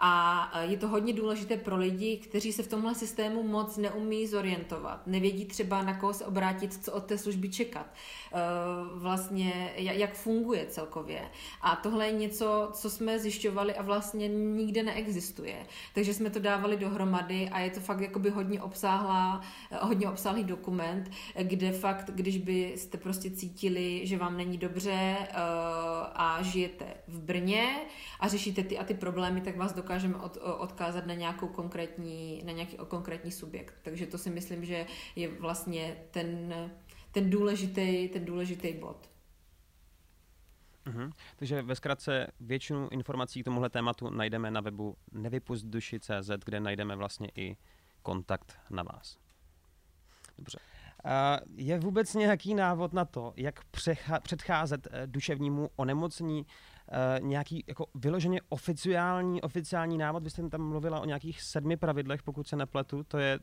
[0.03, 5.07] A je to hodně důležité pro lidi, kteří se v tomhle systému moc neumí zorientovat.
[5.07, 7.87] Nevědí třeba, na koho se obrátit, co od té služby čekat.
[7.87, 8.37] Eh,
[8.95, 11.23] vlastně, jak funguje celkově.
[11.61, 15.67] A tohle je něco, co jsme zjišťovali a vlastně nikde neexistuje.
[15.95, 19.41] Takže jsme to dávali dohromady a je to fakt jakoby hodně obsáhlá,
[19.81, 21.11] hodně obsáhlý dokument,
[21.43, 25.17] kde fakt, když byste prostě cítili, že vám není dobře
[26.15, 27.77] a žijete v Brně
[28.21, 32.43] a řešíte ty a ty problémy, tak vás dokážeme dokážeme od, odkázat na nějakou konkrétní,
[32.45, 33.75] na nějaký konkrétní subjekt.
[33.83, 36.55] Takže to si myslím, že je vlastně ten,
[37.13, 39.11] ten důležitý, ten důležitý bod.
[40.87, 41.13] Mm-hmm.
[41.37, 47.29] Takže ve zkratce většinu informací k tomuhle tématu najdeme na webu nevypustduši.cz, kde najdeme vlastně
[47.35, 47.57] i
[48.03, 49.19] kontakt na vás.
[50.39, 50.59] Dobře.
[51.57, 53.61] Je vůbec nějaký návod na to, jak
[54.23, 56.47] předcházet eh, duševnímu onemocnění
[56.91, 60.23] uh, nějaký jako vyloženě oficiální, oficiální návod.
[60.23, 63.03] Vy jste tam mluvila o nějakých sedmi pravidlech, pokud se nepletu.
[63.05, 63.39] To je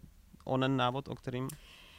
[0.45, 1.47] onen návod, o kterým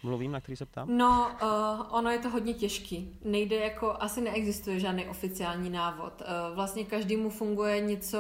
[0.03, 0.97] mluvím, na který se ptám?
[0.97, 3.19] No, uh, ono je to hodně těžký.
[3.25, 6.23] Nejde jako, asi neexistuje žádný oficiální návod.
[6.23, 8.19] Uh, vlastně každému funguje něco,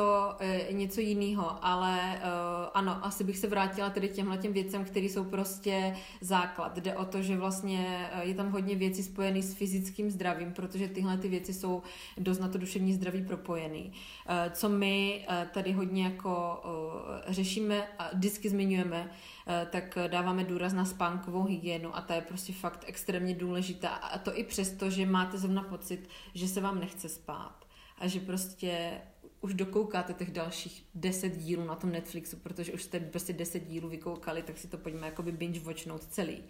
[0.69, 5.07] uh, něco jiného, ale uh, ano, asi bych se vrátila tedy těmhle těm věcem, které
[5.07, 6.79] jsou prostě základ.
[6.79, 11.19] Jde o to, že vlastně je tam hodně věcí spojených s fyzickým zdravím, protože tyhle
[11.19, 11.83] ty věci jsou
[12.17, 13.93] dost na to duševní zdraví propojený.
[14.29, 19.11] Uh, co my uh, tady hodně jako uh, řešíme a vždycky zmiňujeme,
[19.51, 23.88] Eh, tak dáváme důraz na spánkovou hygienu a ta je prostě fakt extrémně důležitá.
[23.88, 27.64] A to i přesto, že máte zrovna pocit, že se vám nechce spát
[27.98, 29.00] a že prostě
[29.40, 33.88] už dokoukáte těch dalších deset dílů na tom Netflixu, protože už jste prostě deset dílů
[33.88, 36.37] vykoukali, tak si to pojďme jakoby binge watchnout celý.
[36.38, 36.44] Uh,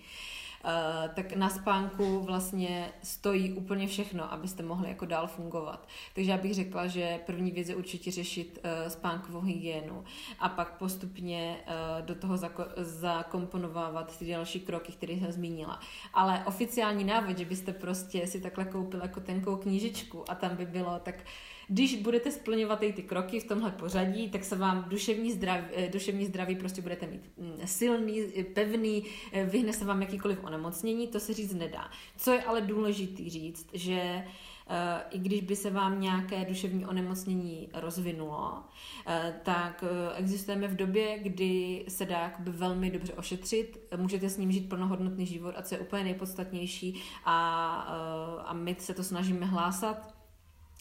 [0.65, 5.89] Uh, tak na spánku vlastně stojí úplně všechno, abyste mohli jako dál fungovat.
[6.15, 10.05] Takže já bych řekla, že první věc je určitě řešit uh, spánkovou hygienu
[10.39, 15.81] a pak postupně uh, do toho zako- zakomponovávat ty další kroky, které jsem zmínila.
[16.15, 20.67] Ale oficiální návod, že byste prostě si takhle koupili jako tenkou knížičku a tam by
[20.67, 21.15] bylo tak
[21.69, 26.27] když budete splňovat ty kroky v tomhle pořadí, tak se vám duševní zdraví, eh, duševní
[26.27, 31.21] zdraví prostě budete mít mm, silný, eh, pevný, eh, vyhne se vám jakýkoliv onemocnění, to
[31.21, 31.91] se říct nedá.
[32.17, 34.25] Co je ale důležitý říct, že
[35.11, 38.63] i když by se vám nějaké duševní onemocnění rozvinulo,
[39.43, 45.27] tak existujeme v době, kdy se dá velmi dobře ošetřit, můžete s ním žít plnohodnotný
[45.27, 47.71] život a co je úplně nejpodstatnější a,
[48.45, 50.18] a my se to snažíme hlásat,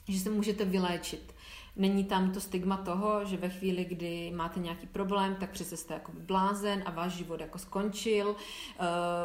[0.07, 1.33] že se můžete vyléčit.
[1.75, 5.93] Není tam to stigma toho, že ve chvíli, kdy máte nějaký problém, tak přece jste
[5.93, 8.29] jako blázen a váš život jako skončil.
[8.29, 8.35] Uh,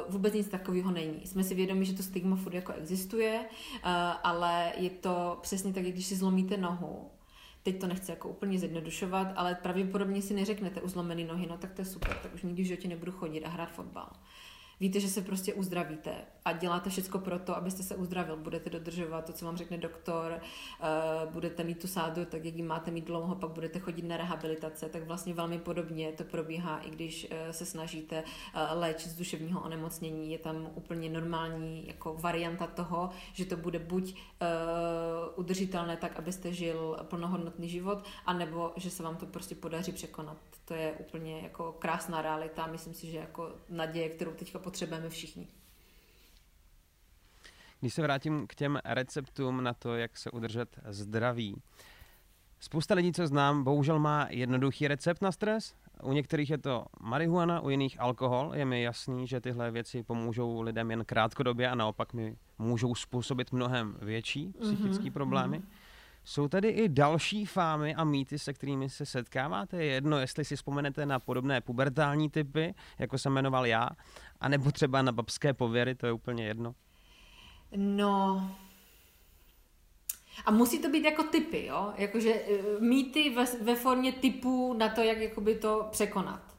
[0.08, 1.26] vůbec nic takového není.
[1.26, 3.90] Jsme si vědomi, že to stigma furt jako existuje, uh,
[4.22, 7.10] ale je to přesně tak, když si zlomíte nohu,
[7.62, 11.72] teď to nechci jako úplně zjednodušovat, ale pravděpodobně si neřeknete u zlomený nohy, no tak
[11.72, 14.08] to je super, tak už nikdy v životě nebudu chodit a hrát fotbal
[14.82, 16.12] víte, že se prostě uzdravíte
[16.44, 18.36] a děláte všechno pro to, abyste se uzdravil.
[18.36, 22.62] Budete dodržovat to, co vám řekne doktor, uh, budete mít tu sádu, tak jak ji
[22.62, 26.90] máte mít dlouho, pak budete chodit na rehabilitace, tak vlastně velmi podobně to probíhá, i
[26.90, 30.32] když uh, se snažíte uh, léčit z duševního onemocnění.
[30.32, 34.14] Je tam úplně normální jako varianta toho, že to bude buď
[35.36, 40.36] udržitelné tak, abyste žil plnohodnotný život, anebo že se vám to prostě podaří překonat.
[40.64, 42.66] To je úplně jako krásná realita.
[42.66, 45.46] Myslím si, že jako naděje, kterou teďka potřebujeme všichni.
[47.80, 51.62] Když se vrátím k těm receptům na to, jak se udržet zdraví.
[52.60, 55.74] Spousta lidí, co znám, bohužel má jednoduchý recept na stres.
[56.02, 58.52] U některých je to marihuana, u jiných alkohol.
[58.54, 63.52] Je mi jasný, že tyhle věci pomůžou lidem jen krátkodobě a naopak mi můžou způsobit
[63.52, 65.12] mnohem větší psychické mm-hmm.
[65.12, 65.58] problémy.
[65.58, 65.81] Mm-hmm.
[66.24, 69.84] Jsou tady i další fámy a mýty, se kterými se setkáváte?
[69.84, 73.88] Je jedno, jestli si vzpomenete na podobné pubertální typy, jako jsem jmenoval já,
[74.40, 76.74] anebo třeba na babské pověry, to je úplně jedno.
[77.76, 78.50] No,
[80.44, 81.92] a musí to být jako typy, jo?
[81.96, 86.51] Jakože eh, mýty ve, ve formě typů na to, jak jakoby to překonat.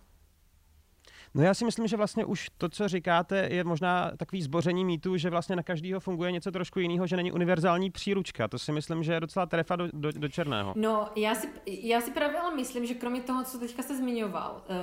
[1.36, 5.18] No já si myslím, že vlastně už to, co říkáte, je možná takový zboření mýtu,
[5.18, 8.48] že vlastně na každého funguje něco trošku jiného, že není univerzální příručka.
[8.48, 10.74] To si myslím, že je docela trefa do, do, do černého.
[10.76, 14.64] No, já si, já si právě ale myslím, že kromě toho, co teďka jste zmiňoval,
[14.70, 14.76] uh,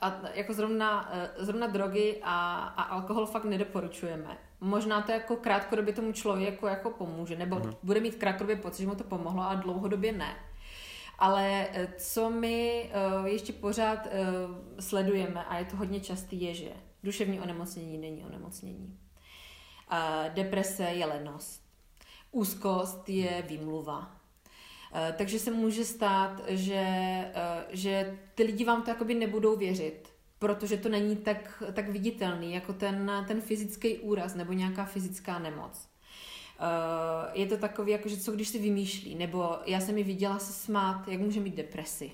[0.00, 4.38] a, a jako zrovna, uh, zrovna drogy a, a alkohol fakt nedoporučujeme.
[4.60, 7.76] Možná to jako krátkodobě tomu člověku jako pomůže, nebo mm-hmm.
[7.82, 10.36] bude mít krátkodobě pocit, že mu to pomohlo, a dlouhodobě ne.
[11.20, 14.10] Ale eh, co my eh, ještě pořád eh,
[14.82, 16.70] sledujeme, a je to hodně častý, je, že
[17.02, 18.98] duševní onemocnění není onemocnění.
[20.34, 21.62] Deprese je lenost.
[22.30, 24.16] Úzkost je výmluva.
[25.16, 26.84] Takže se může stát, že,
[27.68, 32.72] že ty lidi vám to jakoby nebudou věřit, protože to není tak, tak viditelný jako
[32.72, 35.89] ten, ten fyzický úraz nebo nějaká fyzická nemoc.
[36.60, 40.38] Uh, je to takový, jako, že co když si vymýšlí, nebo já jsem mi viděla
[40.38, 42.12] se smát, jak může mít depresi.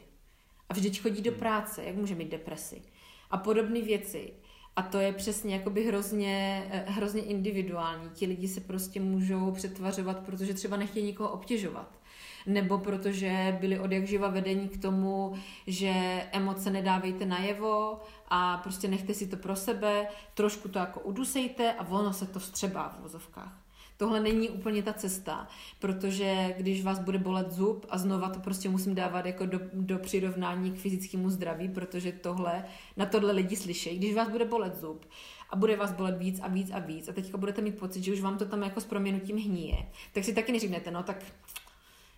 [0.69, 1.41] A vždyť chodí do hmm.
[1.41, 2.83] práce, jak může mít depresi.
[3.31, 4.33] A podobné věci.
[4.77, 8.11] A to je přesně jakoby hrozně, eh, hrozně individuální.
[8.11, 11.99] Ti lidi se prostě můžou přetvařovat, protože třeba nechtějí nikoho obtěžovat.
[12.47, 15.35] Nebo protože byli od jak živa vedení k tomu,
[15.67, 15.93] že
[16.33, 21.89] emoce nedávejte najevo a prostě nechte si to pro sebe, trošku to jako udusejte a
[21.89, 23.66] ono se to vstřebá v vozovkách
[23.97, 28.69] tohle není úplně ta cesta, protože když vás bude bolet zub a znova to prostě
[28.69, 32.65] musím dávat jako do, do přirovnání k fyzickému zdraví, protože tohle,
[32.97, 35.07] na tohle lidi slyšejí, když vás bude bolet zub
[35.51, 38.13] a bude vás bolet víc a víc a víc a teďka budete mít pocit, že
[38.13, 39.77] už vám to tam jako s proměnutím hníje,
[40.13, 41.25] tak si taky neříknete, no tak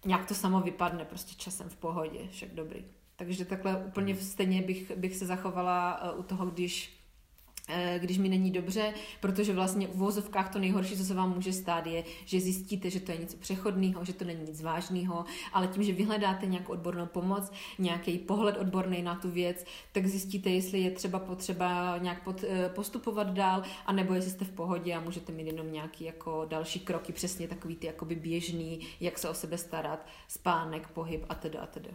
[0.04, 2.84] nějak to samo vypadne prostě časem v pohodě, však dobrý.
[3.16, 6.97] Takže takhle úplně stejně bych, bych se zachovala eh, u toho, když
[7.98, 11.86] když mi není dobře, protože vlastně v vozovkách to nejhorší, co se vám může stát,
[11.86, 15.82] je, že zjistíte, že to je něco přechodného, že to není nic vážného, ale tím,
[15.82, 20.90] že vyhledáte nějakou odbornou pomoc, nějaký pohled odborný na tu věc, tak zjistíte, jestli je
[20.90, 25.46] třeba potřeba nějak pod, eh, postupovat dál, anebo jestli jste v pohodě a můžete mít
[25.46, 30.06] jenom nějaký jako další kroky, přesně takový ty jakoby běžný, jak se o sebe starat,
[30.28, 31.90] spánek, pohyb a teda a teda.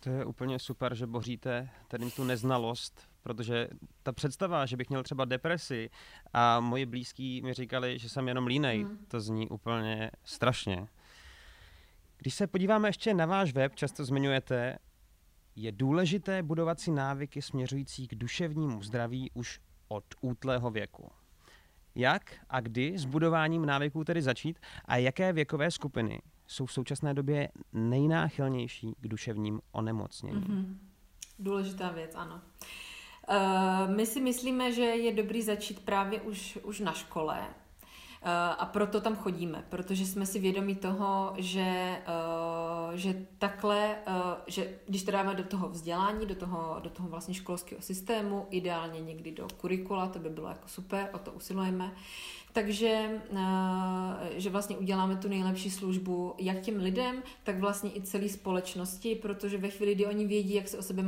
[0.00, 3.68] To je úplně super, že boříte tady tu neznalost protože
[4.02, 5.90] ta představa, že bych měl třeba depresi
[6.32, 8.98] a moji blízký mi říkali, že jsem jenom línej, hmm.
[9.08, 10.86] to zní úplně strašně.
[12.18, 14.78] Když se podíváme ještě na váš web, často zmiňujete,
[15.56, 21.10] je důležité budovat si návyky směřující k duševnímu zdraví už od útlého věku.
[21.94, 27.14] Jak a kdy s budováním návyků tedy začít a jaké věkové skupiny jsou v současné
[27.14, 30.44] době nejnáchylnější k duševním onemocněním?
[30.44, 30.76] Mm-hmm.
[31.38, 32.34] Důležitá věc, ano.
[32.34, 32.91] Uh,
[33.86, 37.48] my si myslíme, že je dobrý začít právě už, už na škole,
[38.24, 42.02] Eh, a proto tam chodíme, protože jsme si vědomi toho, že, eh,
[42.94, 44.12] že takhle, eh,
[44.46, 49.00] že když to dáme do toho vzdělání, do toho, do toho vlastně školského systému, ideálně
[49.00, 51.92] někdy do kurikula, to by bylo jako super, o to usilujeme,
[52.52, 58.28] takže eh, že vlastně uděláme tu nejlepší službu jak těm lidem, tak vlastně i celé
[58.28, 61.04] společnosti, protože ve chvíli, kdy oni vědí, jak se o sebe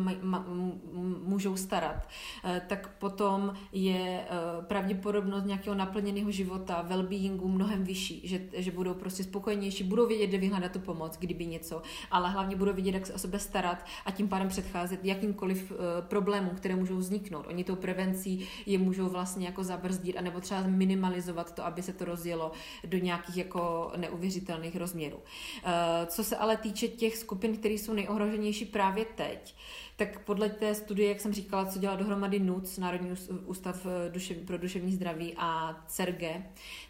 [1.24, 2.08] můžou starat,
[2.44, 4.26] eh, tak potom je eh,
[4.62, 10.38] pravděpodobnost nějakého naplněného života, well-beingu mnohem vyšší, že, že budou prostě spokojenější, budou vědět, kde
[10.38, 14.10] vyhledat tu pomoc, kdyby něco, ale hlavně budou vědět, jak se o sebe starat a
[14.10, 17.46] tím pádem předcházet jakýmkoliv problémům, které můžou vzniknout.
[17.48, 21.92] Oni tou prevencí je můžou vlastně jako zabrzdit, anebo třeba minimalizovat minimalizovat to, aby se
[21.92, 22.52] to rozjelo
[22.86, 25.18] do nějakých jako neuvěřitelných rozměrů.
[25.64, 29.54] Eh, co se ale týče těch skupin, které jsou nejohroženější právě teď,
[29.96, 33.10] tak podle té studie, jak jsem říkala, co dělá dohromady NUC, Národní
[33.46, 36.42] ústav eh, pro duševní zdraví a CERGE,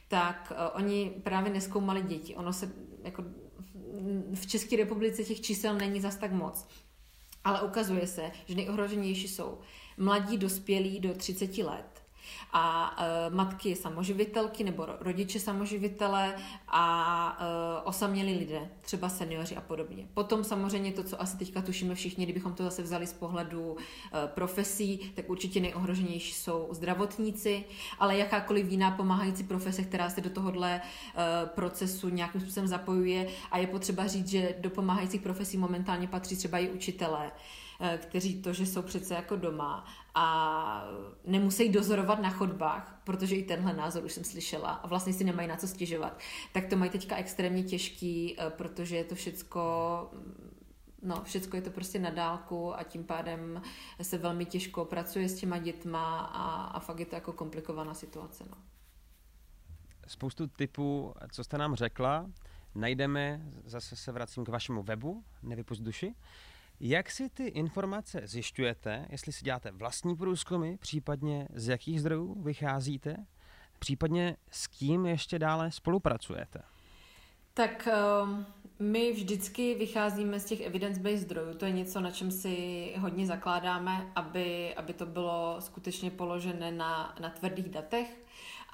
[0.08, 2.36] tak eh, oni právě neskoumali děti.
[2.36, 2.72] Ono se
[3.04, 3.24] jako
[4.34, 6.66] v České republice těch čísel není zas tak moc.
[7.44, 9.58] Ale ukazuje se, že nejohroženější jsou
[9.98, 11.93] mladí dospělí do 30 let,
[12.52, 12.96] a
[13.28, 16.36] uh, matky samoživitelky nebo rodiče samoživitele
[16.68, 20.06] a uh, osamělí lidé, třeba seniori a podobně.
[20.14, 23.76] Potom samozřejmě to, co asi teďka tušíme všichni, kdybychom to zase vzali z pohledu uh,
[24.26, 27.64] profesí, tak určitě nejohroženější jsou zdravotníci,
[27.98, 33.58] ale jakákoliv jiná pomáhající profese, která se do tohohle uh, procesu nějakým způsobem zapojuje a
[33.58, 37.30] je potřeba říct, že do pomáhajících profesí momentálně patří třeba i učitelé,
[37.96, 39.84] kteří to, že jsou přece jako doma
[40.14, 40.86] a
[41.26, 45.48] nemusí dozorovat na chodbách, protože i tenhle názor už jsem slyšela a vlastně si nemají
[45.48, 46.18] na co stěžovat,
[46.52, 49.60] tak to mají teďka extrémně těžký, eh, protože je to všecko
[51.04, 53.62] no, všecko je to prostě na dálku a tím pádem
[54.02, 58.44] se velmi těžko pracuje s těma dětma a, a fakt je to jako komplikovaná situace.
[58.50, 58.56] No.
[60.06, 62.30] Spoustu typů, co jste nám řekla,
[62.74, 66.14] najdeme, zase se vracím k vašemu webu, Nevypust duši,
[66.80, 73.16] jak si ty informace zjišťujete, jestli si děláte vlastní průzkumy, případně z jakých zdrojů vycházíte,
[73.78, 76.62] případně s kým ještě dále spolupracujete?
[77.54, 77.88] Tak
[78.22, 78.46] um,
[78.78, 81.54] my vždycky vycházíme z těch evidence-based zdrojů.
[81.54, 87.14] To je něco, na čem si hodně zakládáme, aby, aby to bylo skutečně položené na,
[87.20, 88.23] na tvrdých datech.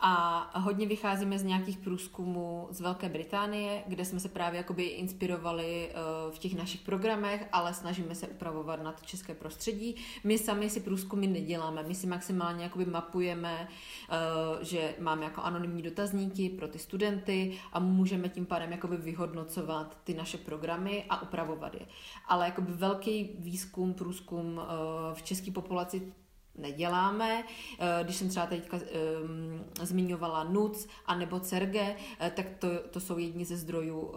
[0.02, 5.90] A hodně vycházíme z nějakých průzkumů z Velké Británie, kde jsme se právě jakoby inspirovali
[5.90, 5.94] eh,
[6.30, 9.96] v těch našich programech, ale snažíme se upravovat na to české prostředí.
[10.24, 13.68] My sami si průzkumy neděláme, my si maximálně jakoby mapujeme,
[14.10, 19.98] eh, že máme jako anonymní dotazníky pro ty studenty a můžeme tím pádem jakoby vyhodnocovat
[20.04, 21.86] ty naše programy a upravovat je.
[22.28, 26.12] Ale jakoby velký výzkum, průzkum eh, v české populaci
[26.58, 27.44] neděláme.
[27.78, 33.00] Eh, když jsem třeba teďka um, zmiňovala NUC a nebo CERGE, eh, tak to, to
[33.00, 34.16] jsou jedni ze zdrojů uh,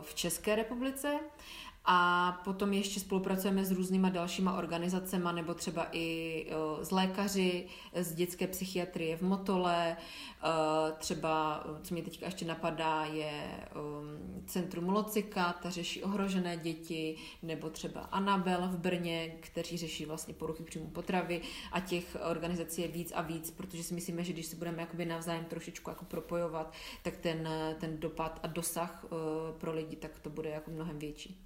[0.00, 1.20] v České republice.
[1.86, 6.46] A potom ještě spolupracujeme s různýma dalšíma organizacemi, nebo třeba i
[6.82, 7.66] s lékaři
[8.00, 9.96] z dětské psychiatrie v Motole.
[10.98, 13.66] Třeba, co mě teďka ještě napadá, je
[14.46, 20.62] Centrum Locika, ta řeší ohrožené děti, nebo třeba Anabel v Brně, kteří řeší vlastně poruchy
[20.62, 21.40] příjmu potravy
[21.72, 25.04] a těch organizací je víc a víc, protože si myslíme, že když se budeme jakoby
[25.04, 27.48] navzájem trošičku jako propojovat, tak ten,
[27.80, 29.04] ten dopad a dosah
[29.58, 31.40] pro lidi, tak to bude jako mnohem větší.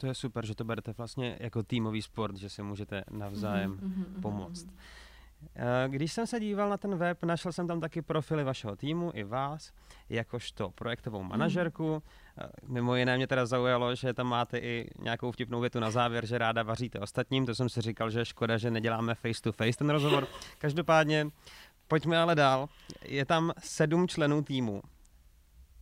[0.00, 4.20] To je super, že to berete vlastně jako týmový sport, že si můžete navzájem mm-hmm,
[4.20, 4.66] pomoct.
[4.66, 5.88] Mm-hmm.
[5.88, 9.24] Když jsem se díval na ten web, našel jsem tam taky profily vašeho týmu i
[9.24, 9.72] vás,
[10.08, 11.94] jakožto projektovou manažerku.
[11.94, 12.72] Mm.
[12.72, 16.38] Mimo jiné mě teda zaujalo, že tam máte i nějakou vtipnou větu na závěr, že
[16.38, 17.46] ráda vaříte ostatním.
[17.46, 20.28] To jsem si říkal, že škoda, že neděláme face to face ten rozhovor.
[20.58, 21.26] Každopádně,
[21.88, 22.68] pojďme ale dál.
[23.04, 24.82] Je tam sedm členů týmu.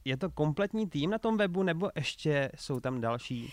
[0.04, 3.52] Je to kompletní tým na tom webu, nebo ještě jsou tam další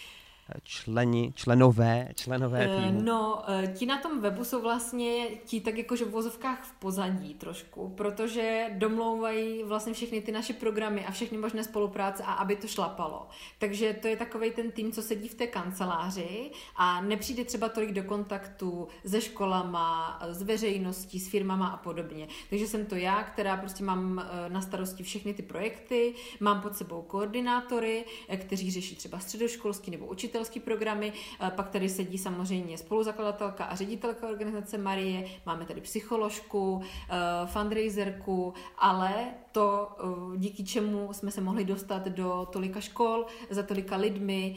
[0.63, 3.01] členi, členové, členové eh, týmu?
[3.01, 7.33] No, eh, ti na tom webu jsou vlastně ti tak jakože v vozovkách v pozadí
[7.33, 12.67] trošku, protože domlouvají vlastně všechny ty naše programy a všechny možné spolupráce a aby to
[12.67, 13.27] šlapalo.
[13.59, 17.91] Takže to je takový ten tým, co sedí v té kanceláři a nepřijde třeba tolik
[17.91, 22.27] do kontaktu se školama, s veřejností, s firmama a podobně.
[22.49, 26.75] Takže jsem to já, která prostě mám eh, na starosti všechny ty projekty, mám pod
[26.75, 28.05] sebou koordinátory,
[28.37, 33.75] kteří řeší třeba středoškolský nebo učitelský učitelský programy, eh, pak tady sedí samozřejmě spoluzakladatelka a
[33.75, 37.15] ředitelka organizace Marie, máme tady psycholožku, eh,
[37.45, 39.13] fundraiserku, ale
[39.51, 44.55] to, eh, díky čemu jsme se mohli dostat do tolika škol, za tolika lidmi,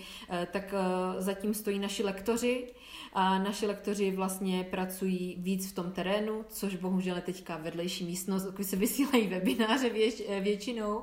[0.51, 0.74] tak
[1.18, 2.74] zatím stojí naši lektoři,
[3.12, 8.44] a naši lektoři vlastně pracují víc v tom terénu, což bohužel je teďka vedlejší místnost,
[8.44, 11.03] kde se vysílají webináře věč, většinou.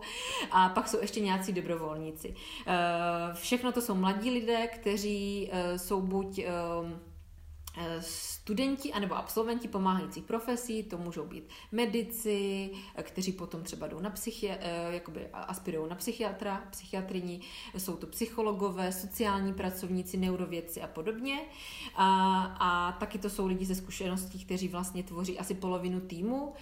[0.52, 2.36] A pak jsou ještě nějací dobrovolníci.
[3.34, 6.40] Všechno to jsou mladí lidé, kteří jsou buď
[7.78, 8.02] Eh,
[8.46, 14.10] studenti anebo absolventi pomáhajících profesí, to můžou být medici, eh, kteří potom třeba jdou na
[14.10, 17.40] psychi, eh, jakoby aspirují na psychiatra, psychiatrini,
[17.78, 21.40] jsou to psychologové, sociální pracovníci, neurovědci a podobně.
[21.96, 26.54] A, a taky to jsou lidi ze zkušeností, kteří vlastně tvoří asi polovinu týmu,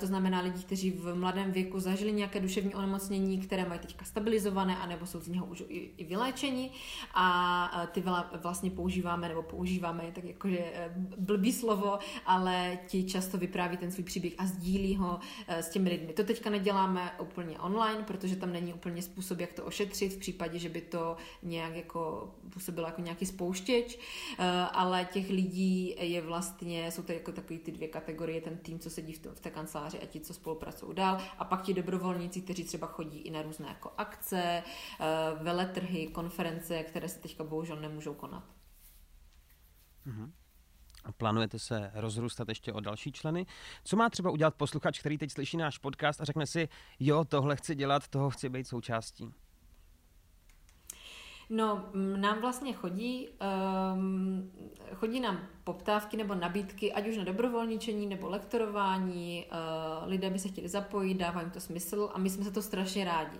[0.00, 4.76] to znamená lidi, kteří v mladém věku zažili nějaké duševní onemocnění, které mají teďka stabilizované,
[4.76, 6.70] anebo jsou z něho už i, vyléčeni
[7.14, 8.04] a ty
[8.42, 13.92] vlastně používáme nebo používáme tak jako jakože eh, blbý slovo, ale ti často vypráví ten
[13.92, 16.12] svůj příběh a sdílí ho eh, s těmi lidmi.
[16.12, 20.58] To teďka neděláme úplně online, protože tam není úplně způsob, jak to ošetřit v případě,
[20.58, 23.98] že by to nějak jako působilo jako nějaký spouštěč,
[24.38, 28.78] eh, ale těch lidí je vlastně, jsou to jako takový ty dvě kategorie, ten tým,
[28.78, 31.74] co sedí v, to, v té kanceláři a ti, co spolupracují dál a pak ti
[31.74, 34.62] dobrovolníci, kteří třeba chodí i na různé jako akce,
[35.42, 38.44] veletrhy, konference, které se teďka bohužel nemůžou konat.
[40.06, 40.30] Mm-hmm.
[41.12, 43.46] Plánujete se rozrůstat ještě o další členy?
[43.84, 46.68] Co má třeba udělat posluchač, který teď slyší náš podcast a řekne si,
[47.00, 49.34] jo, tohle chci dělat, toho chci být součástí?
[51.50, 51.84] No,
[52.16, 53.28] nám vlastně chodí,
[53.94, 54.50] um,
[54.94, 60.48] chodí nám poptávky nebo nabídky, ať už na dobrovolničení nebo lektorování, uh, lidé by se
[60.48, 63.38] chtěli zapojit, dává jim to smysl a my jsme se to strašně rádi.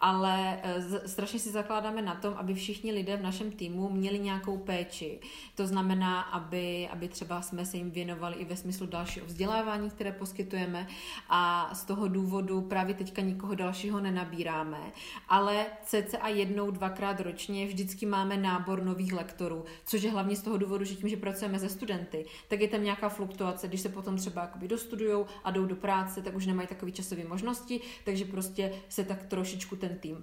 [0.00, 4.58] Ale uh, strašně si zakládáme na tom, aby všichni lidé v našem týmu měli nějakou
[4.58, 5.20] péči.
[5.54, 10.12] To znamená, aby, aby třeba jsme se jim věnovali i ve smyslu dalšího vzdělávání, které
[10.12, 10.86] poskytujeme
[11.28, 14.92] a z toho důvodu právě teďka nikoho dalšího nenabíráme,
[15.28, 17.33] ale cca jednou, dvakrát ročně
[17.66, 21.58] vždycky máme nábor nových lektorů, což je hlavně z toho důvodu, že tím, že pracujeme
[21.58, 25.66] ze studenty, tak je tam nějaká fluktuace, když se potom třeba jakoby dostudujou a jdou
[25.66, 30.16] do práce, tak už nemají takové časové možnosti, takže prostě se tak trošičku ten tým
[30.16, 30.22] uh,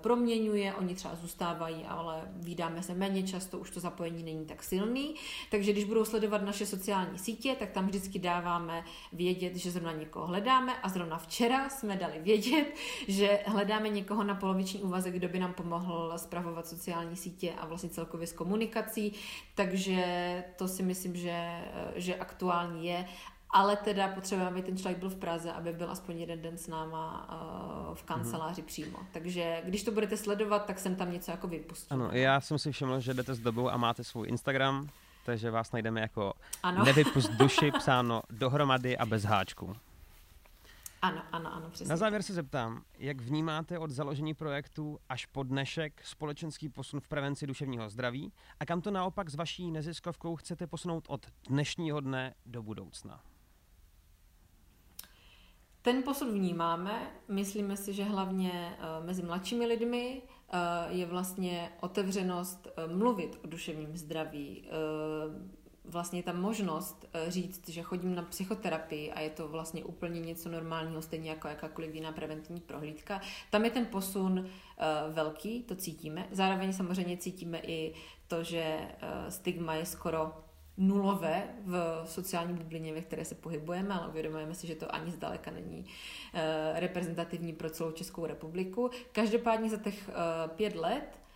[0.00, 5.14] proměňuje, oni třeba zůstávají, ale vydáme se méně často, už to zapojení není tak silný,
[5.50, 10.26] takže když budou sledovat naše sociální sítě, tak tam vždycky dáváme vědět, že zrovna někoho
[10.26, 12.74] hledáme a zrovna včera jsme dali vědět,
[13.08, 17.88] že hledáme někoho na poloviční úvazek, kdo by nám pomohl spravovat sociální sítě a vlastně
[17.90, 19.12] celkově s komunikací,
[19.54, 21.60] takže to si myslím, že,
[21.94, 23.04] že aktuální je
[23.52, 26.66] ale teda potřebujeme, aby ten člověk byl v Praze, aby byl aspoň jeden den s
[26.66, 27.28] náma
[27.90, 28.64] uh, v kanceláři mm-hmm.
[28.64, 28.98] přímo.
[29.12, 31.96] Takže když to budete sledovat, tak jsem tam něco jako vypustil.
[31.96, 34.88] Ano, já jsem si všiml, že jdete s dobou a máte svůj Instagram,
[35.26, 36.32] takže vás najdeme jako
[36.62, 36.84] ano.
[36.84, 39.76] nevypust duši psáno dohromady a bez háčku.
[41.02, 41.90] Ano, ano, ano, přesně.
[41.90, 47.08] Na závěr se zeptám, jak vnímáte od založení projektu až po dnešek společenský posun v
[47.08, 52.34] prevenci duševního zdraví a kam to naopak s vaší neziskovkou chcete posunout od dnešního dne
[52.46, 53.20] do budoucna?
[55.82, 62.68] Ten posun vnímáme, myslíme si, že hlavně eh, mezi mladšími lidmi eh, je vlastně otevřenost
[62.76, 64.68] eh, mluvit o duševním zdraví,
[65.90, 70.48] vlastně ta možnost eh, říct, že chodím na psychoterapii a je to vlastně úplně něco
[70.48, 73.20] normálního, stejně jako jakákoliv jiná preventivní prohlídka,
[73.50, 76.28] tam je ten posun uh, velký, to cítíme.
[76.30, 77.94] Zároveň samozřejmě cítíme i
[78.28, 80.32] to, že uh, stigma je skoro
[80.76, 85.50] nulové v sociální bublině, ve které se pohybujeme, ale uvědomujeme si, že to ani zdaleka
[85.50, 85.86] není
[86.74, 88.90] reprezentativní pro celou Českou republiku.
[89.12, 90.10] Každopádně za těch
[90.56, 91.29] pět let Eh,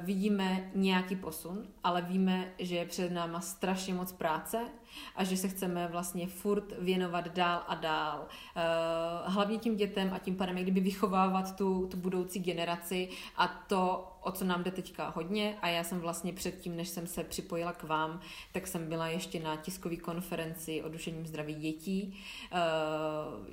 [0.00, 4.58] vidíme nějaký posun, ale víme, že je před náma strašně moc práce
[5.16, 8.26] a že se chceme vlastně furt věnovat dál a dál.
[8.56, 8.60] Eh,
[9.24, 14.32] hlavně tím dětem a tím pádem, kdyby vychovávat tu, tu budoucí generaci a to o
[14.32, 17.82] co nám jde teďka hodně a já jsem vlastně předtím, než jsem se připojila k
[17.82, 18.20] vám,
[18.52, 22.18] tak jsem byla ještě na tiskové konferenci o duševním zdraví dětí.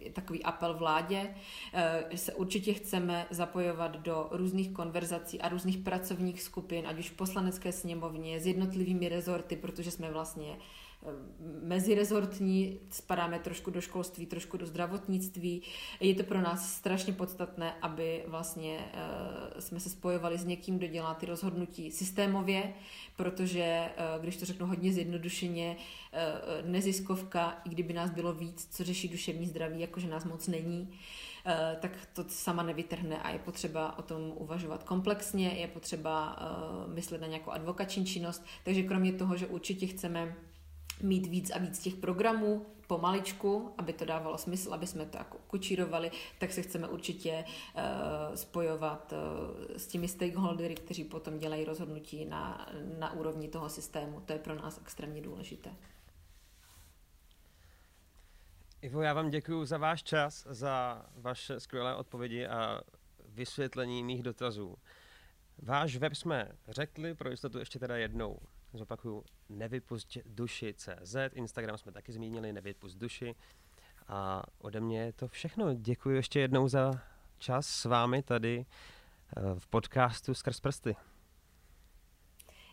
[0.06, 1.36] E, takový apel vládě.
[1.74, 7.16] E, se určitě chceme zapojovat do různých konverzací a různých pracovních skupin, ať už v
[7.16, 10.60] poslanecké sněmovně, s jednotlivými rezorty, protože jsme vlastně Eh,
[11.64, 15.62] mezirezortní, spadáme trošku do školství, trošku do zdravotnictví.
[16.00, 20.88] Je to pro nás strašně podstatné, aby vlastně uh, jsme se spojovali s někým, kdo
[20.88, 22.74] dělá ty rozhodnutí systémově,
[23.16, 25.78] protože, uh, když to řeknu hodně zjednodušeně,
[26.66, 30.90] neziskovka, i kdyby nás bylo víc, co řeší duševní zdraví, jakože nás moc není,
[31.80, 36.36] tak to sama nevytrhne a je potřeba o tom uvažovat komplexně, je potřeba
[36.94, 40.36] myslet na nějakou advokační činnost, takže kromě toho, že určitě chceme
[41.02, 45.38] mít víc a víc těch programů pomaličku, aby to dávalo smysl, aby jsme to jako
[45.48, 47.82] kučírovali, tak se chceme určitě uh,
[48.36, 52.68] spojovat uh, s těmi stakeholdery, kteří potom dělají rozhodnutí na,
[53.00, 54.22] na úrovni toho systému.
[54.22, 55.70] To je pro nás extrémně důležité.
[58.82, 62.82] Ivo, já vám děkuji za váš čas, za vaše skvělé odpovědi a
[63.26, 64.76] vysvětlení mých dotazů.
[65.58, 68.40] Váš web jsme řekli, pro jistotu ještě teda jednou
[68.78, 73.36] zopakuju, nevypust duši CZ, Instagram jsme taky zmínili, nevypust duši.
[74.08, 75.74] A ode mě je to všechno.
[75.74, 76.92] Děkuji ještě jednou za
[77.38, 78.66] čas s vámi tady
[79.38, 80.96] eh, v podcastu Skrz prsty.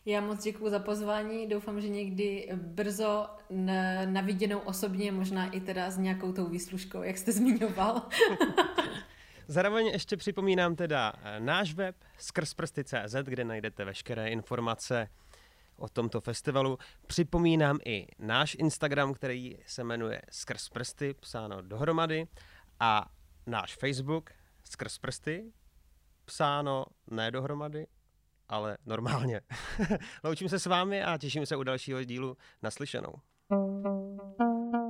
[0.05, 5.61] Já moc děkuji za pozvání, doufám, že někdy brzo na, na viděnou osobně, možná i
[5.61, 8.03] teda s nějakou tou výslužkou, jak jste zmiňoval.
[9.49, 15.09] Zároveň ještě připomínám teda eh, náš web skrzprsty.cz, kde najdete veškeré informace
[15.83, 16.79] o tomto festivalu.
[17.07, 22.27] Připomínám i náš Instagram, který se jmenuje Skrz prsty, psáno dohromady,
[22.81, 23.11] a
[23.47, 24.31] náš Facebook
[24.65, 25.53] Skrz prsty,
[26.25, 27.87] psáno ne dohromady,
[28.49, 29.41] ale normálně.
[30.25, 33.15] Loučím se s vámi a těším se u dalšího dílu naslyšenou.
[34.39, 34.82] thank you